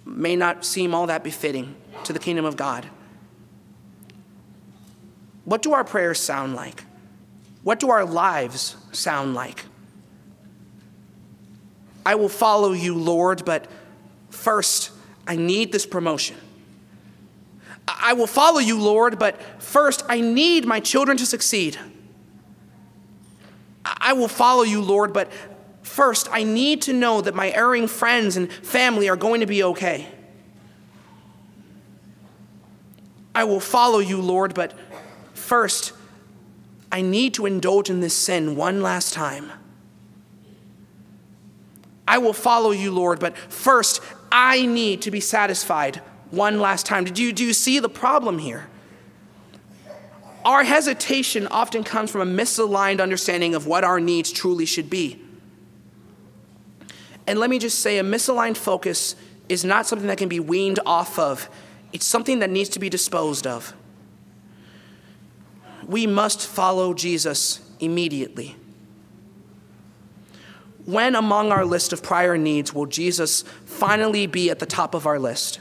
may 0.05 0.35
not 0.35 0.63
seem 0.63 0.93
all 0.93 1.07
that 1.07 1.23
befitting 1.23 1.75
to 2.03 2.13
the 2.13 2.19
kingdom 2.19 2.45
of 2.45 2.55
God. 2.55 2.85
What 5.45 5.61
do 5.61 5.73
our 5.73 5.83
prayers 5.83 6.19
sound 6.19 6.55
like? 6.55 6.83
What 7.63 7.79
do 7.79 7.89
our 7.89 8.05
lives 8.05 8.75
sound 8.91 9.33
like? 9.33 9.65
I 12.05 12.15
will 12.15 12.29
follow 12.29 12.71
you, 12.71 12.95
Lord, 12.95 13.45
but 13.45 13.67
first, 14.29 14.91
I 15.27 15.35
need 15.35 15.71
this 15.71 15.87
promotion. 15.87 16.37
I 17.87 18.13
will 18.13 18.27
follow 18.27 18.59
you, 18.59 18.79
Lord, 18.79 19.17
but 19.17 19.41
first 19.61 20.03
I 20.07 20.21
need 20.21 20.65
my 20.65 20.79
children 20.79 21.17
to 21.17 21.25
succeed. 21.25 21.79
I 24.05 24.13
will 24.13 24.27
follow 24.27 24.61
you, 24.61 24.81
Lord, 24.81 25.13
but 25.13 25.31
first 25.81 26.29
I 26.31 26.43
need 26.43 26.83
to 26.83 26.93
know 26.93 27.21
that 27.21 27.33
my 27.33 27.49
erring 27.49 27.87
friends 27.87 28.37
and 28.37 28.51
family 28.51 29.09
are 29.09 29.15
going 29.15 29.39
to 29.39 29.47
be 29.47 29.63
okay. 29.63 30.07
I 33.33 33.45
will 33.45 33.59
follow 33.59 33.97
you, 33.97 34.21
Lord, 34.21 34.53
but 34.53 34.73
first 35.33 35.91
I 36.91 37.01
need 37.01 37.33
to 37.33 37.47
indulge 37.47 37.89
in 37.89 37.99
this 37.99 38.13
sin 38.13 38.55
one 38.55 38.83
last 38.83 39.15
time. 39.15 39.51
I 42.07 42.19
will 42.19 42.31
follow 42.31 42.69
you, 42.69 42.91
Lord, 42.91 43.19
but 43.19 43.35
first 43.35 44.01
I 44.31 44.67
need 44.67 45.01
to 45.01 45.09
be 45.09 45.19
satisfied 45.19 45.97
one 46.29 46.59
last 46.59 46.85
time. 46.85 47.05
Did 47.05 47.17
you, 47.17 47.33
do 47.33 47.43
you 47.43 47.53
see 47.53 47.79
the 47.79 47.89
problem 47.89 48.37
here? 48.37 48.67
Our 50.45 50.63
hesitation 50.63 51.47
often 51.47 51.83
comes 51.83 52.11
from 52.11 52.21
a 52.21 52.43
misaligned 52.43 53.01
understanding 53.01 53.55
of 53.55 53.65
what 53.65 53.83
our 53.83 53.99
needs 53.99 54.31
truly 54.31 54.67
should 54.67 54.91
be. 54.91 55.19
And 57.25 57.39
let 57.39 57.49
me 57.49 57.57
just 57.57 57.79
say 57.79 57.97
a 57.97 58.03
misaligned 58.03 58.55
focus 58.55 59.15
is 59.49 59.65
not 59.65 59.87
something 59.87 60.07
that 60.07 60.19
can 60.19 60.29
be 60.29 60.39
weaned 60.39 60.79
off 60.85 61.17
of, 61.17 61.49
it's 61.91 62.05
something 62.05 62.39
that 62.39 62.51
needs 62.51 62.69
to 62.69 62.79
be 62.79 62.89
disposed 62.89 63.47
of. 63.47 63.73
We 65.87 66.05
must 66.05 66.45
follow 66.45 66.93
Jesus 66.93 67.67
immediately. 67.79 68.55
When 70.85 71.15
among 71.15 71.51
our 71.51 71.65
list 71.65 71.93
of 71.93 72.03
prior 72.03 72.37
needs 72.37 72.71
will 72.71 72.85
Jesus 72.85 73.43
finally 73.65 74.27
be 74.27 74.51
at 74.51 74.59
the 74.59 74.67
top 74.67 74.93
of 74.93 75.07
our 75.07 75.17
list? 75.17 75.59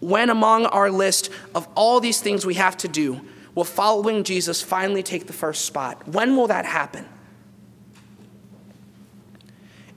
When 0.00 0.30
among 0.30 0.66
our 0.66 0.90
list 0.90 1.30
of 1.54 1.68
all 1.74 2.00
these 2.00 2.20
things 2.20 2.44
we 2.44 2.54
have 2.54 2.76
to 2.78 2.88
do 2.88 3.20
will 3.54 3.64
following 3.64 4.24
Jesus 4.24 4.62
finally 4.62 5.02
take 5.02 5.26
the 5.26 5.32
first 5.32 5.64
spot? 5.64 6.06
When 6.08 6.36
will 6.36 6.46
that 6.48 6.64
happen? 6.66 7.06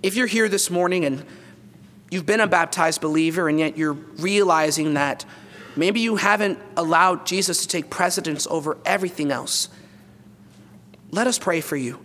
If 0.01 0.15
you're 0.15 0.27
here 0.27 0.47
this 0.47 0.69
morning 0.69 1.03
and 1.03 1.25
you've 2.09 2.25
been 2.25 2.39
a 2.39 2.47
baptized 2.47 3.01
believer 3.01 3.49
and 3.49 3.59
yet 3.59 3.77
you're 3.77 3.93
realizing 3.93 4.93
that 4.93 5.25
maybe 5.75 5.99
you 5.99 6.15
haven't 6.15 6.57
allowed 6.77 7.25
Jesus 7.25 7.61
to 7.63 7.67
take 7.67 7.89
precedence 7.89 8.47
over 8.49 8.77
everything 8.85 9.31
else, 9.31 9.67
let 11.11 11.27
us 11.27 11.37
pray 11.37 11.59
for 11.59 11.75
you 11.75 11.99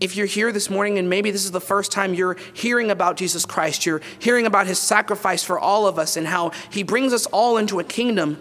if 0.00 0.16
you're 0.16 0.26
here 0.26 0.50
this 0.50 0.70
morning 0.70 0.98
and 0.98 1.10
maybe 1.10 1.30
this 1.30 1.44
is 1.44 1.50
the 1.50 1.60
first 1.60 1.92
time 1.92 2.14
you're 2.14 2.36
hearing 2.54 2.90
about 2.90 3.16
Jesus 3.16 3.44
Christ, 3.44 3.84
you're 3.84 4.00
hearing 4.18 4.46
about 4.46 4.66
his 4.66 4.78
sacrifice 4.78 5.44
for 5.44 5.58
all 5.58 5.86
of 5.86 5.98
us 5.98 6.16
and 6.16 6.26
how 6.26 6.52
he 6.70 6.82
brings 6.82 7.12
us 7.12 7.26
all 7.26 7.58
into 7.58 7.78
a 7.78 7.84
kingdom, 7.84 8.38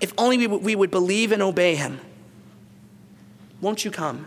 if 0.00 0.14
only 0.16 0.46
we 0.46 0.74
would 0.74 0.90
believe 0.90 1.30
and 1.30 1.42
obey 1.42 1.74
him. 1.74 2.00
Won't 3.60 3.84
you 3.84 3.90
come? 3.90 4.26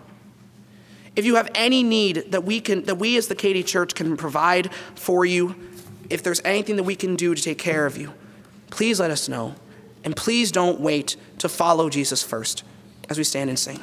If 1.16 1.26
you 1.26 1.36
have 1.36 1.50
any 1.56 1.82
need 1.82 2.32
that 2.32 2.44
we 2.44 2.62
can 2.62 2.84
that 2.84 3.00
we 3.00 3.18
as 3.18 3.28
the 3.28 3.36
Katy 3.36 3.64
Church 3.64 3.96
can 3.96 4.16
provide 4.16 4.72
for 4.94 5.26
you, 5.26 5.56
if 6.12 6.22
there's 6.22 6.42
anything 6.46 6.76
that 6.76 6.84
we 6.84 6.96
can 6.96 7.16
do 7.16 7.34
to 7.34 7.42
take 7.42 7.58
care 7.58 7.88
of 7.88 7.98
you, 7.98 8.14
please 8.70 9.00
let 9.00 9.10
us 9.10 9.28
know. 9.28 9.56
And 10.04 10.16
please 10.16 10.52
don't 10.52 10.80
wait 10.80 11.16
to 11.40 11.50
follow 11.50 11.90
Jesus 11.90 12.22
first 12.22 12.64
as 13.10 13.18
we 13.18 13.24
stand 13.24 13.50
and 13.50 13.58
sing. 13.58 13.80